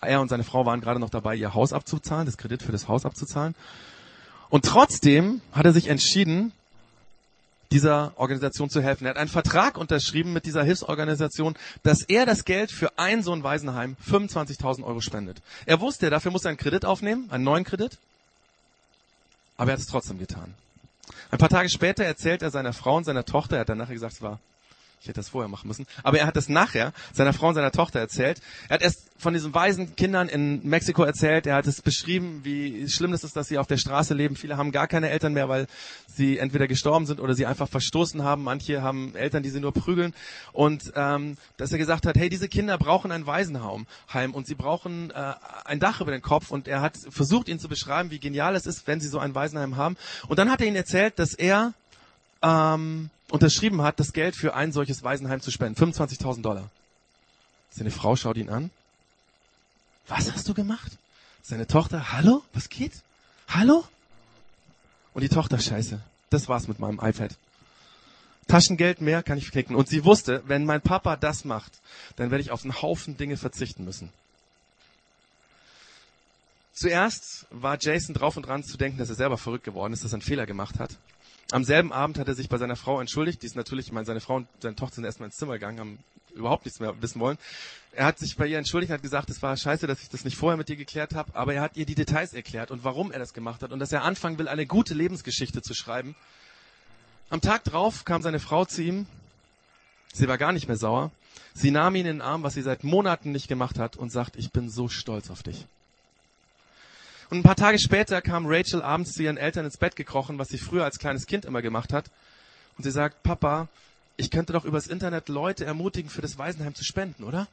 Er 0.00 0.20
und 0.20 0.28
seine 0.28 0.42
Frau 0.42 0.66
waren 0.66 0.80
gerade 0.80 0.98
noch 0.98 1.10
dabei, 1.10 1.36
ihr 1.36 1.54
Haus 1.54 1.72
abzuzahlen, 1.72 2.26
das 2.26 2.38
Kredit 2.38 2.62
für 2.62 2.72
das 2.72 2.88
Haus 2.88 3.04
abzuzahlen. 3.04 3.54
Und 4.48 4.64
trotzdem 4.64 5.42
hat 5.52 5.64
er 5.64 5.72
sich 5.72 5.86
entschieden, 5.86 6.52
dieser 7.72 8.12
Organisation 8.16 8.68
zu 8.68 8.82
helfen. 8.82 9.06
Er 9.06 9.10
hat 9.10 9.16
einen 9.16 9.30
Vertrag 9.30 9.78
unterschrieben 9.78 10.32
mit 10.32 10.44
dieser 10.44 10.62
Hilfsorganisation, 10.62 11.56
dass 11.82 12.02
er 12.02 12.26
das 12.26 12.44
Geld 12.44 12.70
für 12.70 12.98
ein 12.98 13.22
so 13.22 13.32
ein 13.32 13.42
Waisenheim 13.42 13.96
25.000 14.08 14.84
Euro 14.84 15.00
spendet. 15.00 15.40
Er 15.64 15.80
wusste, 15.80 16.10
dafür 16.10 16.30
muss 16.30 16.44
er 16.44 16.50
einen 16.50 16.58
Kredit 16.58 16.84
aufnehmen, 16.84 17.30
einen 17.30 17.44
neuen 17.44 17.64
Kredit, 17.64 17.98
aber 19.56 19.70
er 19.70 19.74
hat 19.74 19.80
es 19.80 19.86
trotzdem 19.86 20.18
getan. 20.18 20.54
Ein 21.30 21.38
paar 21.38 21.48
Tage 21.48 21.70
später 21.70 22.04
erzählt 22.04 22.42
er 22.42 22.50
seiner 22.50 22.74
Frau 22.74 22.96
und 22.96 23.04
seiner 23.04 23.24
Tochter, 23.24 23.56
er 23.56 23.60
hat 23.60 23.70
dann 23.70 23.78
nachher 23.78 23.94
gesagt, 23.94 24.14
es 24.14 24.22
war 24.22 24.38
ich 25.02 25.08
hätte 25.08 25.18
das 25.18 25.30
vorher 25.30 25.48
machen 25.48 25.66
müssen. 25.66 25.84
Aber 26.04 26.18
er 26.20 26.26
hat 26.26 26.36
das 26.36 26.48
nachher 26.48 26.92
seiner 27.12 27.32
Frau 27.32 27.48
und 27.48 27.56
seiner 27.56 27.72
Tochter 27.72 27.98
erzählt. 27.98 28.40
Er 28.68 28.74
hat 28.74 28.82
erst 28.82 29.08
von 29.18 29.34
diesen 29.34 29.52
weisen 29.52 29.96
Kindern 29.96 30.28
in 30.28 30.64
Mexiko 30.64 31.02
erzählt. 31.02 31.44
Er 31.44 31.56
hat 31.56 31.66
es 31.66 31.82
beschrieben, 31.82 32.42
wie 32.44 32.88
schlimm 32.88 33.12
es 33.12 33.24
ist, 33.24 33.34
dass 33.34 33.48
sie 33.48 33.58
auf 33.58 33.66
der 33.66 33.78
Straße 33.78 34.14
leben. 34.14 34.36
Viele 34.36 34.56
haben 34.56 34.70
gar 34.70 34.86
keine 34.86 35.10
Eltern 35.10 35.32
mehr, 35.32 35.48
weil 35.48 35.66
sie 36.06 36.38
entweder 36.38 36.68
gestorben 36.68 37.06
sind 37.06 37.18
oder 37.18 37.34
sie 37.34 37.46
einfach 37.46 37.68
verstoßen 37.68 38.22
haben. 38.22 38.44
Manche 38.44 38.82
haben 38.82 39.16
Eltern, 39.16 39.42
die 39.42 39.50
sie 39.50 39.58
nur 39.58 39.72
prügeln. 39.72 40.14
Und 40.52 40.92
ähm, 40.94 41.36
dass 41.56 41.72
er 41.72 41.78
gesagt 41.78 42.06
hat, 42.06 42.16
hey, 42.16 42.28
diese 42.28 42.48
Kinder 42.48 42.78
brauchen 42.78 43.10
ein 43.10 43.26
Waisenheim 43.26 43.86
und 44.32 44.46
sie 44.46 44.54
brauchen 44.54 45.10
äh, 45.10 45.34
ein 45.64 45.80
Dach 45.80 46.00
über 46.00 46.12
den 46.12 46.22
Kopf. 46.22 46.52
Und 46.52 46.68
er 46.68 46.80
hat 46.80 46.96
versucht, 46.96 47.48
ihnen 47.48 47.58
zu 47.58 47.68
beschreiben, 47.68 48.12
wie 48.12 48.20
genial 48.20 48.54
es 48.54 48.66
ist, 48.66 48.86
wenn 48.86 49.00
sie 49.00 49.08
so 49.08 49.18
ein 49.18 49.34
Waisenheim 49.34 49.76
haben. 49.76 49.96
Und 50.28 50.38
dann 50.38 50.48
hat 50.48 50.60
er 50.60 50.68
ihnen 50.68 50.76
erzählt, 50.76 51.18
dass 51.18 51.34
er 51.34 51.74
ähm, 52.40 53.10
unterschrieben 53.32 53.80
hat, 53.82 53.98
das 53.98 54.12
Geld 54.12 54.36
für 54.36 54.54
ein 54.54 54.72
solches 54.72 55.02
Waisenheim 55.02 55.40
zu 55.40 55.50
spenden. 55.50 55.82
25.000 55.82 56.42
Dollar. 56.42 56.70
Seine 57.70 57.90
Frau 57.90 58.14
schaut 58.14 58.36
ihn 58.36 58.50
an. 58.50 58.70
Was 60.06 60.30
hast 60.32 60.48
du 60.48 60.54
gemacht? 60.54 60.92
Seine 61.42 61.66
Tochter, 61.66 62.12
hallo? 62.12 62.42
Was 62.52 62.68
geht? 62.68 62.92
Hallo? 63.48 63.84
Und 65.14 65.22
die 65.22 65.30
Tochter, 65.30 65.58
scheiße. 65.58 65.98
Das 66.28 66.48
war's 66.48 66.68
mit 66.68 66.78
meinem 66.78 67.00
iPad. 67.02 67.34
Taschengeld 68.48 69.00
mehr 69.00 69.22
kann 69.22 69.38
ich 69.38 69.50
knicken. 69.50 69.76
Und 69.76 69.88
sie 69.88 70.04
wusste, 70.04 70.42
wenn 70.46 70.66
mein 70.66 70.82
Papa 70.82 71.16
das 71.16 71.46
macht, 71.46 71.72
dann 72.16 72.30
werde 72.30 72.42
ich 72.42 72.50
auf 72.50 72.64
einen 72.64 72.82
Haufen 72.82 73.16
Dinge 73.16 73.38
verzichten 73.38 73.84
müssen. 73.84 74.10
Zuerst 76.74 77.46
war 77.50 77.78
Jason 77.80 78.14
drauf 78.14 78.36
und 78.36 78.46
dran 78.46 78.62
zu 78.62 78.76
denken, 78.76 78.98
dass 78.98 79.08
er 79.08 79.14
selber 79.14 79.38
verrückt 79.38 79.64
geworden 79.64 79.92
ist, 79.94 80.04
dass 80.04 80.12
er 80.12 80.16
einen 80.16 80.22
Fehler 80.22 80.46
gemacht 80.46 80.78
hat. 80.78 80.98
Am 81.52 81.64
selben 81.64 81.92
Abend 81.92 82.18
hat 82.18 82.28
er 82.28 82.34
sich 82.34 82.48
bei 82.48 82.56
seiner 82.56 82.76
Frau 82.76 82.98
entschuldigt. 82.98 83.42
Die 83.42 83.46
ist 83.46 83.56
natürlich, 83.56 83.88
ich 83.88 83.92
meine, 83.92 84.06
seine 84.06 84.20
Frau 84.20 84.36
und 84.36 84.48
seine 84.60 84.74
Tochter 84.74 84.96
sind 84.96 85.04
erstmal 85.04 85.26
ins 85.26 85.36
Zimmer 85.36 85.52
gegangen, 85.52 85.78
haben 85.80 85.98
überhaupt 86.34 86.64
nichts 86.64 86.80
mehr 86.80 86.94
wissen 87.02 87.20
wollen. 87.20 87.36
Er 87.92 88.06
hat 88.06 88.18
sich 88.18 88.38
bei 88.38 88.46
ihr 88.46 88.56
entschuldigt, 88.56 88.90
hat 88.90 89.02
gesagt, 89.02 89.28
es 89.28 89.42
war 89.42 89.54
scheiße, 89.54 89.86
dass 89.86 90.00
ich 90.00 90.08
das 90.08 90.24
nicht 90.24 90.38
vorher 90.38 90.56
mit 90.56 90.70
dir 90.70 90.76
geklärt 90.76 91.14
habe, 91.14 91.36
aber 91.36 91.52
er 91.52 91.60
hat 91.60 91.76
ihr 91.76 91.84
die 91.84 91.94
Details 91.94 92.32
erklärt 92.32 92.70
und 92.70 92.84
warum 92.84 93.12
er 93.12 93.18
das 93.18 93.34
gemacht 93.34 93.62
hat 93.62 93.70
und 93.70 93.80
dass 93.80 93.92
er 93.92 94.02
anfangen 94.02 94.38
will, 94.38 94.48
eine 94.48 94.64
gute 94.64 94.94
Lebensgeschichte 94.94 95.60
zu 95.60 95.74
schreiben. 95.74 96.16
Am 97.28 97.42
Tag 97.42 97.64
drauf 97.64 98.06
kam 98.06 98.22
seine 98.22 98.40
Frau 98.40 98.64
zu 98.64 98.80
ihm. 98.80 99.04
Sie 100.14 100.28
war 100.28 100.38
gar 100.38 100.52
nicht 100.52 100.68
mehr 100.68 100.78
sauer. 100.78 101.10
Sie 101.52 101.70
nahm 101.70 101.94
ihn 101.96 102.06
in 102.06 102.16
den 102.16 102.22
Arm, 102.22 102.44
was 102.44 102.54
sie 102.54 102.62
seit 102.62 102.82
Monaten 102.82 103.30
nicht 103.30 103.48
gemacht 103.48 103.78
hat, 103.78 103.96
und 103.96 104.10
sagt, 104.10 104.36
ich 104.36 104.52
bin 104.52 104.70
so 104.70 104.88
stolz 104.88 105.28
auf 105.28 105.42
dich. 105.42 105.66
Und 107.32 107.38
ein 107.38 107.44
paar 107.44 107.56
Tage 107.56 107.78
später 107.78 108.20
kam 108.20 108.44
Rachel 108.44 108.82
abends 108.82 109.14
zu 109.14 109.22
ihren 109.22 109.38
Eltern 109.38 109.64
ins 109.64 109.78
Bett 109.78 109.96
gekrochen, 109.96 110.38
was 110.38 110.48
sie 110.48 110.58
früher 110.58 110.84
als 110.84 110.98
kleines 110.98 111.24
Kind 111.24 111.46
immer 111.46 111.62
gemacht 111.62 111.90
hat. 111.90 112.10
Und 112.76 112.84
sie 112.84 112.90
sagt, 112.90 113.22
Papa, 113.22 113.68
ich 114.18 114.30
könnte 114.30 114.52
doch 114.52 114.66
übers 114.66 114.86
Internet 114.86 115.30
Leute 115.30 115.64
ermutigen, 115.64 116.10
für 116.10 116.20
das 116.20 116.36
Waisenheim 116.36 116.74
zu 116.74 116.84
spenden, 116.84 117.24
oder? 117.24 117.48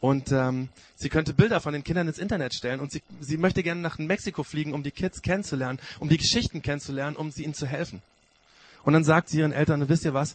Und 0.00 0.32
ähm, 0.32 0.68
sie 0.96 1.10
könnte 1.10 1.32
Bilder 1.32 1.60
von 1.60 1.74
den 1.74 1.84
Kindern 1.84 2.08
ins 2.08 2.18
Internet 2.18 2.54
stellen 2.54 2.80
und 2.80 2.90
sie, 2.90 3.00
sie 3.20 3.36
möchte 3.36 3.62
gerne 3.62 3.80
nach 3.80 3.98
Mexiko 3.98 4.42
fliegen, 4.42 4.74
um 4.74 4.82
die 4.82 4.90
Kids 4.90 5.22
kennenzulernen, 5.22 5.78
um 6.00 6.08
die 6.08 6.18
Geschichten 6.18 6.60
kennenzulernen, 6.60 7.14
um 7.14 7.30
sie 7.30 7.44
ihnen 7.44 7.54
zu 7.54 7.68
helfen. 7.68 8.02
Und 8.82 8.94
dann 8.94 9.04
sagt 9.04 9.28
sie 9.28 9.38
ihren 9.38 9.52
Eltern, 9.52 9.88
wisst 9.88 10.06
ihr 10.06 10.14
was? 10.14 10.34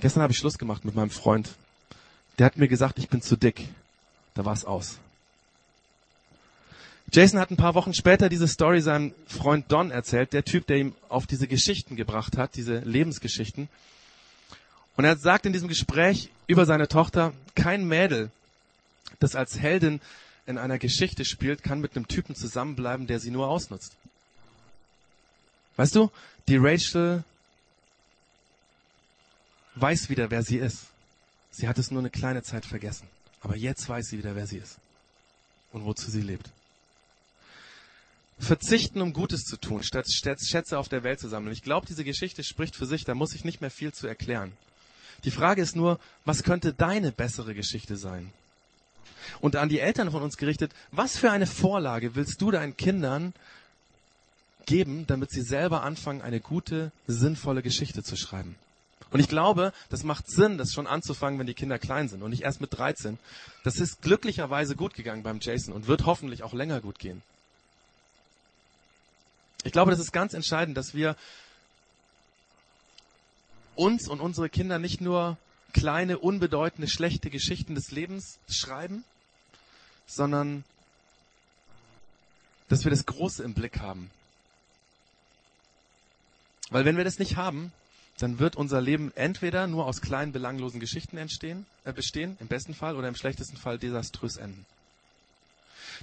Gestern 0.00 0.22
habe 0.22 0.34
ich 0.34 0.38
Schluss 0.38 0.58
gemacht 0.58 0.84
mit 0.84 0.94
meinem 0.94 1.08
Freund. 1.08 1.54
Der 2.38 2.44
hat 2.44 2.58
mir 2.58 2.68
gesagt, 2.68 2.98
ich 2.98 3.08
bin 3.08 3.22
zu 3.22 3.36
dick. 3.38 3.68
Da 4.34 4.44
war 4.44 4.52
es 4.52 4.66
aus. 4.66 4.98
Jason 7.10 7.40
hat 7.40 7.50
ein 7.50 7.56
paar 7.56 7.74
Wochen 7.74 7.94
später 7.94 8.28
diese 8.28 8.46
Story 8.48 8.82
seinem 8.82 9.14
Freund 9.26 9.72
Don 9.72 9.90
erzählt, 9.90 10.32
der 10.32 10.44
Typ, 10.44 10.66
der 10.66 10.76
ihm 10.76 10.94
auf 11.08 11.26
diese 11.26 11.48
Geschichten 11.48 11.96
gebracht 11.96 12.36
hat, 12.36 12.54
diese 12.54 12.80
Lebensgeschichten. 12.80 13.68
Und 14.96 15.04
er 15.04 15.16
sagt 15.16 15.46
in 15.46 15.52
diesem 15.52 15.68
Gespräch 15.68 16.28
über 16.46 16.66
seine 16.66 16.88
Tochter, 16.88 17.32
kein 17.54 17.86
Mädel, 17.86 18.30
das 19.20 19.34
als 19.34 19.58
Heldin 19.58 20.00
in 20.46 20.58
einer 20.58 20.78
Geschichte 20.78 21.24
spielt, 21.24 21.62
kann 21.62 21.80
mit 21.80 21.96
einem 21.96 22.08
Typen 22.08 22.34
zusammenbleiben, 22.34 23.06
der 23.06 23.20
sie 23.20 23.30
nur 23.30 23.48
ausnutzt. 23.48 23.96
Weißt 25.76 25.94
du, 25.94 26.10
die 26.46 26.56
Rachel 26.56 27.24
weiß 29.76 30.10
wieder, 30.10 30.30
wer 30.30 30.42
sie 30.42 30.58
ist. 30.58 30.86
Sie 31.52 31.68
hat 31.68 31.78
es 31.78 31.90
nur 31.90 32.00
eine 32.00 32.10
kleine 32.10 32.42
Zeit 32.42 32.66
vergessen. 32.66 33.06
Aber 33.40 33.56
jetzt 33.56 33.88
weiß 33.88 34.08
sie 34.08 34.18
wieder, 34.18 34.34
wer 34.34 34.46
sie 34.46 34.58
ist. 34.58 34.76
Und 35.72 35.84
wozu 35.84 36.10
sie 36.10 36.22
lebt. 36.22 36.50
Verzichten, 38.38 39.00
um 39.00 39.12
Gutes 39.12 39.42
zu 39.44 39.56
tun, 39.56 39.82
statt 39.82 40.06
Schätze 40.10 40.78
auf 40.78 40.88
der 40.88 41.02
Welt 41.02 41.20
zu 41.20 41.28
sammeln. 41.28 41.52
Ich 41.52 41.62
glaube, 41.62 41.86
diese 41.86 42.04
Geschichte 42.04 42.44
spricht 42.44 42.76
für 42.76 42.86
sich, 42.86 43.04
da 43.04 43.14
muss 43.14 43.34
ich 43.34 43.44
nicht 43.44 43.60
mehr 43.60 43.70
viel 43.70 43.92
zu 43.92 44.06
erklären. 44.06 44.52
Die 45.24 45.30
Frage 45.30 45.60
ist 45.60 45.74
nur, 45.74 45.98
was 46.24 46.44
könnte 46.44 46.72
deine 46.72 47.10
bessere 47.10 47.54
Geschichte 47.54 47.96
sein? 47.96 48.32
Und 49.40 49.56
an 49.56 49.68
die 49.68 49.80
Eltern 49.80 50.10
von 50.10 50.22
uns 50.22 50.36
gerichtet, 50.36 50.72
was 50.92 51.18
für 51.18 51.30
eine 51.30 51.46
Vorlage 51.46 52.14
willst 52.14 52.40
du 52.40 52.50
deinen 52.50 52.76
Kindern 52.76 53.34
geben, 54.66 55.06
damit 55.06 55.30
sie 55.30 55.42
selber 55.42 55.82
anfangen, 55.82 56.22
eine 56.22 56.40
gute, 56.40 56.92
sinnvolle 57.06 57.62
Geschichte 57.62 58.02
zu 58.02 58.16
schreiben? 58.16 58.54
Und 59.10 59.20
ich 59.20 59.28
glaube, 59.28 59.72
das 59.88 60.04
macht 60.04 60.30
Sinn, 60.30 60.58
das 60.58 60.72
schon 60.72 60.86
anzufangen, 60.86 61.38
wenn 61.38 61.46
die 61.46 61.54
Kinder 61.54 61.78
klein 61.78 62.08
sind 62.08 62.22
und 62.22 62.30
nicht 62.30 62.42
erst 62.42 62.60
mit 62.60 62.76
13. 62.76 63.18
Das 63.64 63.80
ist 63.80 64.02
glücklicherweise 64.02 64.76
gut 64.76 64.94
gegangen 64.94 65.22
beim 65.22 65.40
Jason 65.40 65.74
und 65.74 65.86
wird 65.86 66.06
hoffentlich 66.06 66.42
auch 66.42 66.52
länger 66.52 66.80
gut 66.80 66.98
gehen. 66.98 67.22
Ich 69.64 69.72
glaube, 69.72 69.90
das 69.90 70.00
ist 70.00 70.12
ganz 70.12 70.34
entscheidend, 70.34 70.76
dass 70.76 70.94
wir 70.94 71.16
uns 73.74 74.08
und 74.08 74.20
unsere 74.20 74.48
Kinder 74.48 74.78
nicht 74.78 75.00
nur 75.00 75.36
kleine, 75.72 76.18
unbedeutende, 76.18 76.88
schlechte 76.88 77.30
Geschichten 77.30 77.74
des 77.74 77.90
Lebens 77.90 78.38
schreiben, 78.48 79.04
sondern 80.06 80.64
dass 82.68 82.84
wir 82.84 82.90
das 82.90 83.06
Große 83.06 83.42
im 83.42 83.54
Blick 83.54 83.80
haben. 83.80 84.10
Weil 86.70 86.84
wenn 86.84 86.96
wir 86.96 87.04
das 87.04 87.18
nicht 87.18 87.36
haben, 87.36 87.72
dann 88.18 88.38
wird 88.38 88.56
unser 88.56 88.80
Leben 88.80 89.12
entweder 89.14 89.66
nur 89.66 89.86
aus 89.86 90.00
kleinen, 90.00 90.32
belanglosen 90.32 90.80
Geschichten 90.80 91.16
entstehen, 91.16 91.66
äh, 91.84 91.92
bestehen, 91.92 92.36
im 92.40 92.48
besten 92.48 92.74
Fall, 92.74 92.96
oder 92.96 93.08
im 93.08 93.14
schlechtesten 93.14 93.56
Fall 93.56 93.78
desaströs 93.78 94.36
enden. 94.36 94.66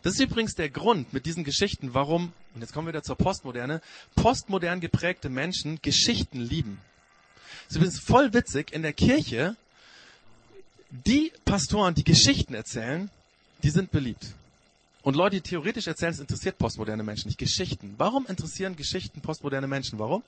Das 0.03 0.13
ist 0.13 0.19
übrigens 0.19 0.55
der 0.55 0.69
Grund 0.69 1.13
mit 1.13 1.25
diesen 1.25 1.43
Geschichten, 1.43 1.93
warum, 1.93 2.33
und 2.53 2.61
jetzt 2.61 2.73
kommen 2.73 2.87
wir 2.87 2.93
wieder 2.93 3.03
zur 3.03 3.17
Postmoderne, 3.17 3.81
postmodern 4.15 4.79
geprägte 4.79 5.29
Menschen 5.29 5.79
Geschichten 5.81 6.39
lieben. 6.39 6.79
Es 7.69 7.75
ist 7.75 7.99
voll 7.99 8.33
witzig, 8.33 8.71
in 8.71 8.81
der 8.81 8.93
Kirche, 8.93 9.55
die 10.89 11.31
Pastoren, 11.45 11.95
die 11.95 12.03
Geschichten 12.03 12.53
erzählen, 12.53 13.09
die 13.63 13.69
sind 13.69 13.91
beliebt. 13.91 14.25
Und 15.05 15.15
Leute, 15.15 15.35
die 15.35 15.41
theoretisch 15.41 15.85
erzählen, 15.85 16.13
es 16.13 16.19
interessiert 16.19 16.57
postmoderne 16.57 17.03
Menschen 17.03 17.27
nicht. 17.27 17.37
Geschichten. 17.37 17.93
Warum 17.99 18.25
interessieren 18.25 18.75
Geschichten 18.75 19.21
postmoderne 19.21 19.67
Menschen? 19.67 19.99
Warum? 19.99 20.23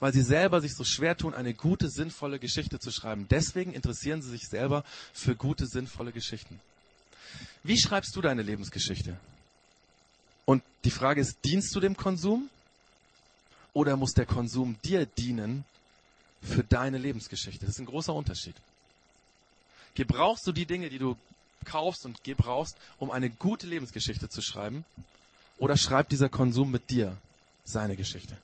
Weil 0.00 0.12
sie 0.12 0.20
selber 0.20 0.60
sich 0.60 0.74
so 0.74 0.84
schwer 0.84 1.16
tun, 1.16 1.32
eine 1.32 1.54
gute, 1.54 1.88
sinnvolle 1.88 2.38
Geschichte 2.38 2.78
zu 2.78 2.90
schreiben. 2.90 3.26
Deswegen 3.30 3.72
interessieren 3.72 4.20
sie 4.20 4.28
sich 4.28 4.46
selber 4.46 4.84
für 5.14 5.34
gute, 5.34 5.66
sinnvolle 5.66 6.12
Geschichten. 6.12 6.60
Wie 7.62 7.78
schreibst 7.78 8.14
du 8.16 8.20
deine 8.20 8.42
Lebensgeschichte? 8.42 9.16
Und 10.44 10.62
die 10.84 10.90
Frage 10.90 11.20
ist, 11.20 11.36
dienst 11.44 11.74
du 11.74 11.80
dem 11.80 11.96
Konsum? 11.96 12.48
Oder 13.74 13.96
muss 13.96 14.12
der 14.12 14.26
Konsum 14.26 14.76
dir 14.84 15.06
dienen 15.06 15.64
für 16.42 16.64
deine 16.64 16.98
Lebensgeschichte? 16.98 17.66
Das 17.66 17.74
ist 17.74 17.80
ein 17.80 17.86
großer 17.86 18.14
Unterschied. 18.14 18.54
Gebrauchst 19.94 20.46
du 20.46 20.52
die 20.52 20.66
Dinge, 20.66 20.88
die 20.88 20.98
du 20.98 21.16
kaufst 21.64 22.06
und 22.06 22.24
gebrauchst, 22.24 22.76
um 22.98 23.10
eine 23.10 23.30
gute 23.30 23.66
Lebensgeschichte 23.66 24.28
zu 24.28 24.40
schreiben? 24.40 24.84
Oder 25.58 25.76
schreibt 25.76 26.12
dieser 26.12 26.28
Konsum 26.28 26.70
mit 26.70 26.88
dir 26.88 27.16
seine 27.64 27.96
Geschichte? 27.96 28.36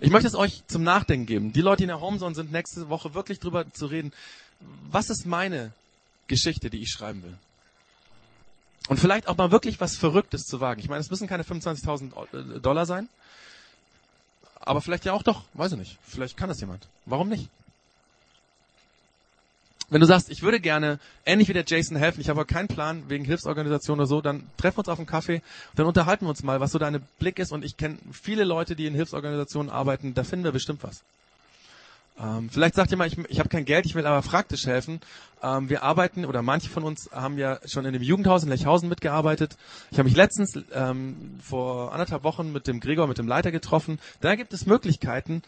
Ich 0.00 0.10
möchte 0.10 0.28
es 0.28 0.34
euch 0.34 0.62
zum 0.66 0.82
Nachdenken 0.82 1.26
geben. 1.26 1.52
Die 1.52 1.60
Leute, 1.60 1.78
die 1.78 1.84
in 1.84 1.88
der 1.88 2.00
Homezone 2.00 2.34
sind, 2.34 2.52
nächste 2.52 2.88
Woche 2.88 3.14
wirklich 3.14 3.38
drüber 3.38 3.70
zu 3.72 3.86
reden. 3.86 4.12
Was 4.90 5.10
ist 5.10 5.26
meine 5.26 5.72
Geschichte, 6.28 6.70
die 6.70 6.82
ich 6.82 6.90
schreiben 6.90 7.22
will? 7.22 7.36
Und 8.88 9.00
vielleicht 9.00 9.28
auch 9.28 9.36
mal 9.36 9.50
wirklich 9.50 9.80
was 9.80 9.96
Verrücktes 9.96 10.44
zu 10.44 10.60
wagen. 10.60 10.80
Ich 10.80 10.88
meine, 10.88 11.00
es 11.00 11.10
müssen 11.10 11.26
keine 11.26 11.42
25.000 11.42 12.60
Dollar 12.60 12.84
sein. 12.84 13.08
Aber 14.60 14.80
vielleicht 14.80 15.04
ja 15.04 15.12
auch 15.12 15.22
doch. 15.22 15.44
Weiß 15.54 15.72
ich 15.72 15.78
nicht. 15.78 15.98
Vielleicht 16.06 16.36
kann 16.36 16.48
das 16.48 16.60
jemand. 16.60 16.86
Warum 17.06 17.28
nicht? 17.28 17.48
Wenn 19.90 20.00
du 20.00 20.06
sagst, 20.06 20.30
ich 20.30 20.42
würde 20.42 20.60
gerne 20.60 20.98
ähnlich 21.26 21.48
wie 21.48 21.52
der 21.52 21.64
Jason 21.66 21.96
helfen, 21.96 22.20
ich 22.20 22.28
habe 22.28 22.40
aber 22.40 22.46
keinen 22.46 22.68
Plan 22.68 23.08
wegen 23.08 23.24
Hilfsorganisation 23.24 23.98
oder 23.98 24.06
so, 24.06 24.20
dann 24.22 24.46
treffen 24.56 24.76
wir 24.76 24.80
uns 24.80 24.88
auf 24.88 24.98
einen 24.98 25.06
Kaffee, 25.06 25.42
dann 25.76 25.86
unterhalten 25.86 26.24
wir 26.24 26.30
uns 26.30 26.42
mal, 26.42 26.58
was 26.58 26.72
so 26.72 26.78
deine 26.78 27.00
Blick 27.18 27.38
ist. 27.38 27.52
Und 27.52 27.64
ich 27.64 27.76
kenne 27.76 27.98
viele 28.10 28.44
Leute, 28.44 28.76
die 28.76 28.86
in 28.86 28.94
Hilfsorganisationen 28.94 29.70
arbeiten, 29.70 30.14
da 30.14 30.24
finden 30.24 30.44
wir 30.44 30.52
bestimmt 30.52 30.82
was. 30.82 31.02
Ähm, 32.18 32.48
vielleicht 32.50 32.76
sagt 32.76 32.90
ihr 32.92 32.96
mal, 32.96 33.08
ich, 33.08 33.18
ich 33.28 33.38
habe 33.40 33.48
kein 33.48 33.64
Geld, 33.64 33.86
ich 33.86 33.94
will 33.94 34.06
aber 34.06 34.22
praktisch 34.22 34.66
helfen. 34.66 35.00
Ähm, 35.42 35.68
wir 35.68 35.82
arbeiten, 35.82 36.24
oder 36.24 36.42
manche 36.42 36.70
von 36.70 36.84
uns 36.84 37.10
haben 37.12 37.38
ja 37.38 37.58
schon 37.66 37.84
in 37.84 37.92
dem 37.92 38.02
Jugendhaus 38.02 38.44
in 38.44 38.48
Lechhausen 38.48 38.88
mitgearbeitet. 38.88 39.56
Ich 39.90 39.98
habe 39.98 40.08
mich 40.08 40.16
letztens 40.16 40.58
ähm, 40.72 41.38
vor 41.42 41.92
anderthalb 41.92 42.22
Wochen 42.22 42.52
mit 42.52 42.66
dem 42.66 42.80
Gregor, 42.80 43.06
mit 43.08 43.18
dem 43.18 43.26
Leiter 43.26 43.50
getroffen. 43.50 43.98
Da 44.20 44.36
gibt 44.36 44.52
es 44.52 44.66
Möglichkeiten, 44.66 45.42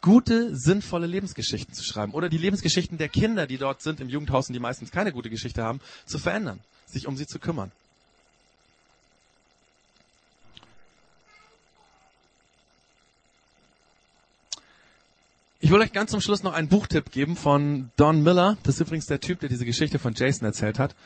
gute, 0.00 0.54
sinnvolle 0.56 1.06
Lebensgeschichten 1.06 1.74
zu 1.74 1.84
schreiben 1.84 2.12
oder 2.12 2.28
die 2.28 2.38
Lebensgeschichten 2.38 2.98
der 2.98 3.08
Kinder, 3.08 3.46
die 3.46 3.58
dort 3.58 3.82
sind 3.82 4.00
im 4.00 4.08
Jugendhaus 4.08 4.48
und 4.48 4.54
die 4.54 4.60
meistens 4.60 4.90
keine 4.90 5.12
gute 5.12 5.30
Geschichte 5.30 5.62
haben, 5.62 5.80
zu 6.06 6.18
verändern, 6.18 6.60
sich 6.86 7.06
um 7.06 7.16
sie 7.16 7.26
zu 7.26 7.38
kümmern. 7.38 7.72
Ich 15.64 15.70
will 15.70 15.80
euch 15.80 15.92
ganz 15.92 16.10
zum 16.10 16.20
Schluss 16.20 16.42
noch 16.42 16.54
einen 16.54 16.66
Buchtipp 16.66 17.12
geben 17.12 17.36
von 17.36 17.92
Don 17.96 18.24
Miller. 18.24 18.56
Das 18.64 18.74
ist 18.74 18.80
übrigens 18.80 19.06
der 19.06 19.20
Typ, 19.20 19.38
der 19.38 19.48
diese 19.48 19.64
Geschichte 19.64 20.00
von 20.00 20.12
Jason 20.12 20.44
erzählt 20.44 20.80
hat. 20.80 20.96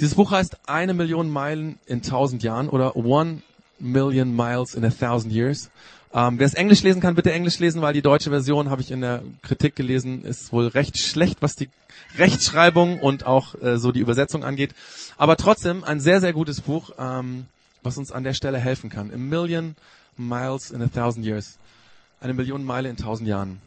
Dieses 0.00 0.14
Buch 0.14 0.30
heißt 0.30 0.56
Eine 0.66 0.94
Million 0.94 1.28
Meilen 1.28 1.78
in 1.84 2.00
tausend 2.00 2.42
Jahren 2.42 2.70
oder 2.70 2.96
One 2.96 3.42
Million 3.78 4.34
Miles 4.34 4.74
in 4.74 4.86
a 4.86 4.88
Thousand 4.88 5.34
Years. 5.34 5.70
Ähm, 6.14 6.38
Wer 6.38 6.46
es 6.46 6.54
Englisch 6.54 6.82
lesen 6.82 7.02
kann, 7.02 7.14
bitte 7.14 7.30
Englisch 7.30 7.58
lesen, 7.58 7.82
weil 7.82 7.92
die 7.92 8.00
deutsche 8.00 8.30
Version, 8.30 8.70
habe 8.70 8.80
ich 8.80 8.90
in 8.90 9.02
der 9.02 9.22
Kritik 9.42 9.76
gelesen, 9.76 10.24
ist 10.24 10.50
wohl 10.50 10.68
recht 10.68 10.96
schlecht, 10.96 11.42
was 11.42 11.54
die 11.54 11.68
Rechtschreibung 12.16 13.00
und 13.00 13.26
auch 13.26 13.54
äh, 13.60 13.76
so 13.76 13.92
die 13.92 14.00
Übersetzung 14.00 14.44
angeht. 14.44 14.74
Aber 15.18 15.36
trotzdem 15.36 15.84
ein 15.84 16.00
sehr, 16.00 16.22
sehr 16.22 16.32
gutes 16.32 16.62
Buch, 16.62 16.92
ähm, 16.98 17.44
was 17.82 17.98
uns 17.98 18.12
an 18.12 18.24
der 18.24 18.32
Stelle 18.32 18.56
helfen 18.56 18.88
kann. 18.88 19.12
A 19.12 19.18
Million 19.18 19.76
Miles 20.16 20.70
in 20.70 20.80
a 20.80 20.88
Thousand 20.88 21.26
Years. 21.26 21.58
Eine 22.22 22.32
Million 22.32 22.64
Meile 22.64 22.88
in 22.88 22.96
tausend 22.96 23.28
Jahren. 23.28 23.60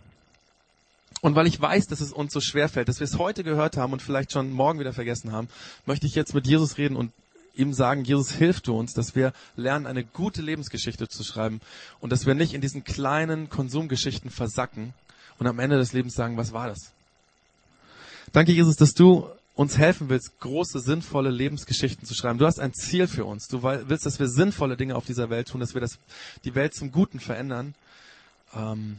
Und 1.21 1.36
weil 1.36 1.47
ich 1.47 1.60
weiß, 1.60 1.88
dass 1.88 2.02
es 2.02 2.12
uns 2.12 2.34
so 2.34 2.41
schwer 2.41 2.69
fällt, 2.69 2.89
dass 2.89 2.99
wir 2.99 3.06
es 3.06 3.17
heute 3.17 3.43
gehört 3.43 3.78
haben 3.78 3.93
und 3.93 4.02
vielleicht 4.02 4.32
schon 4.32 4.52
morgen 4.52 4.80
wieder 4.80 4.93
vergessen 4.93 5.32
haben, 5.32 5.47
möchte 5.86 6.06
ich 6.06 6.15
jetzt 6.15 6.34
mit 6.34 6.47
Jesus 6.47 6.78
reden 6.78 6.95
und 6.95 7.12
ihm 7.56 7.73
sagen, 7.73 8.04
Jesus, 8.04 8.32
hilf 8.32 8.62
du 8.62 8.78
uns, 8.78 8.93
dass 8.93 9.15
wir 9.15 9.32
lernen, 9.56 9.86
eine 9.86 10.04
gute 10.04 10.41
Lebensgeschichte 10.41 11.08
zu 11.08 11.23
schreiben 11.23 11.62
und 11.99 12.12
dass 12.12 12.26
wir 12.26 12.34
nicht 12.34 12.54
in 12.54 12.62
diesen 12.62 12.84
kleinen 12.84 13.49
Konsumgeschichten 13.49 14.32
versacken 14.32 14.93
und 15.39 15.47
am 15.47 15.60
Ende 15.60 15.78
des 15.78 15.93
Lebens 15.93 16.15
sagen, 16.15 16.38
was 16.38 16.52
war 16.52 16.67
das? 16.67 16.91
Danke, 18.32 18.52
Jesus, 18.52 18.76
dass 18.76 18.93
du 18.93 19.30
uns 19.56 19.78
helfen 19.78 20.10
willst, 20.10 20.39
große, 20.39 20.80
sinnvolle 20.80 21.30
Lebensgeschichten 21.30 22.08
zu 22.08 22.15
schreiben. 22.15 22.39
Du 22.39 22.45
hast 22.45 22.60
ein 22.60 22.73
Ziel 22.73 23.08
für 23.08 23.26
uns. 23.26 23.47
Du 23.47 23.62
willst, 23.62 24.06
dass 24.06 24.19
wir 24.19 24.28
sinnvolle 24.28 24.78
Dinge 24.78 24.95
auf 24.95 25.06
dieser 25.06 25.30
Welt 25.30 25.49
tun, 25.49 25.60
dass 25.60 25.76
wir 25.76 25.82
das, 25.82 25.99
die 26.43 26.56
Welt 26.56 26.73
zum 26.73 26.91
Guten 26.91 27.19
verändern. 27.19 27.76
Ähm, 28.56 28.97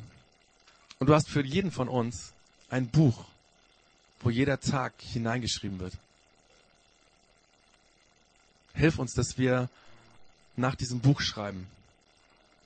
und 0.98 1.08
du 1.08 1.14
hast 1.14 1.28
für 1.28 1.44
jeden 1.44 1.70
von 1.70 1.88
uns 1.88 2.32
ein 2.70 2.88
Buch, 2.88 3.24
wo 4.20 4.30
jeder 4.30 4.60
Tag 4.60 4.94
hineingeschrieben 4.98 5.78
wird. 5.78 5.94
Hilf 8.74 8.98
uns, 8.98 9.12
dass 9.14 9.38
wir 9.38 9.68
nach 10.56 10.74
diesem 10.74 11.00
Buch 11.00 11.20
schreiben 11.20 11.66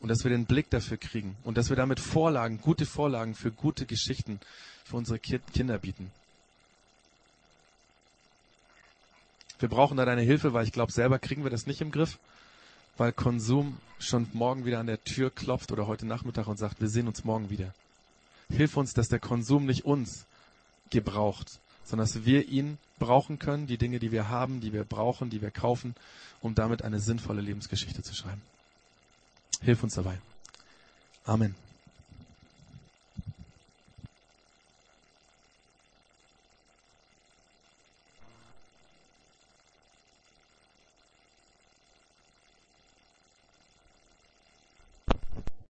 und 0.01 0.09
dass 0.09 0.25
wir 0.25 0.31
den 0.31 0.47
Blick 0.47 0.71
dafür 0.71 0.97
kriegen 0.97 1.37
und 1.45 1.57
dass 1.59 1.69
wir 1.69 1.77
damit 1.77 2.01
Vorlagen, 2.01 2.61
gute 2.61 2.87
Vorlagen 2.87 3.35
für 3.35 3.51
gute 3.51 3.87
Geschichten 3.87 4.41
für 4.85 4.97
unsere 4.97 5.19
Kinder 5.19 5.79
bieten. 5.79 6.11
Wir 9.59 9.69
brauchen 9.69 9.97
da 9.97 10.05
deine 10.05 10.23
Hilfe, 10.23 10.53
weil 10.53 10.65
ich 10.65 10.73
glaube, 10.73 10.93
selber 10.93 11.19
kriegen 11.19 11.43
wir 11.43 11.51
das 11.51 11.67
nicht 11.67 11.81
im 11.81 11.91
Griff, 11.91 12.19
weil 12.97 13.13
Konsum 13.13 13.79
schon 13.99 14.29
morgen 14.33 14.65
wieder 14.65 14.79
an 14.79 14.87
der 14.87 15.03
Tür 15.03 15.31
klopft 15.31 15.73
oder 15.73 15.87
heute 15.89 16.07
Nachmittag 16.07 16.47
und 16.47 16.59
sagt, 16.59 16.81
wir 16.81 16.89
sehen 16.89 17.09
uns 17.09 17.25
morgen 17.25 17.51
wieder. 17.51 17.75
Hilf 18.51 18.77
uns, 18.77 18.95
dass 18.95 19.09
der 19.09 19.21
Konsum 19.21 19.67
nicht 19.67 19.85
uns 19.85 20.25
gebraucht, 20.91 21.61
sondern 21.85 22.07
dass 22.07 22.25
wir 22.25 22.49
ihn 22.49 22.79
brauchen 22.99 23.39
können, 23.39 23.67
die 23.67 23.79
Dinge, 23.79 23.99
die 23.99 24.13
wir 24.13 24.29
haben, 24.29 24.61
die 24.61 24.73
wir 24.73 24.85
brauchen, 24.85 25.31
die 25.31 25.43
wir 25.43 25.51
kaufen, 25.51 25.95
um 26.41 26.55
damit 26.55 26.83
eine 26.83 27.01
sinnvolle 27.01 27.41
Lebensgeschichte 27.41 28.03
zu 28.03 28.15
schreiben. 28.15 28.43
Hilf 29.61 29.83
uns 29.83 29.95
dabei. 29.95 30.19
Amen. 31.25 31.55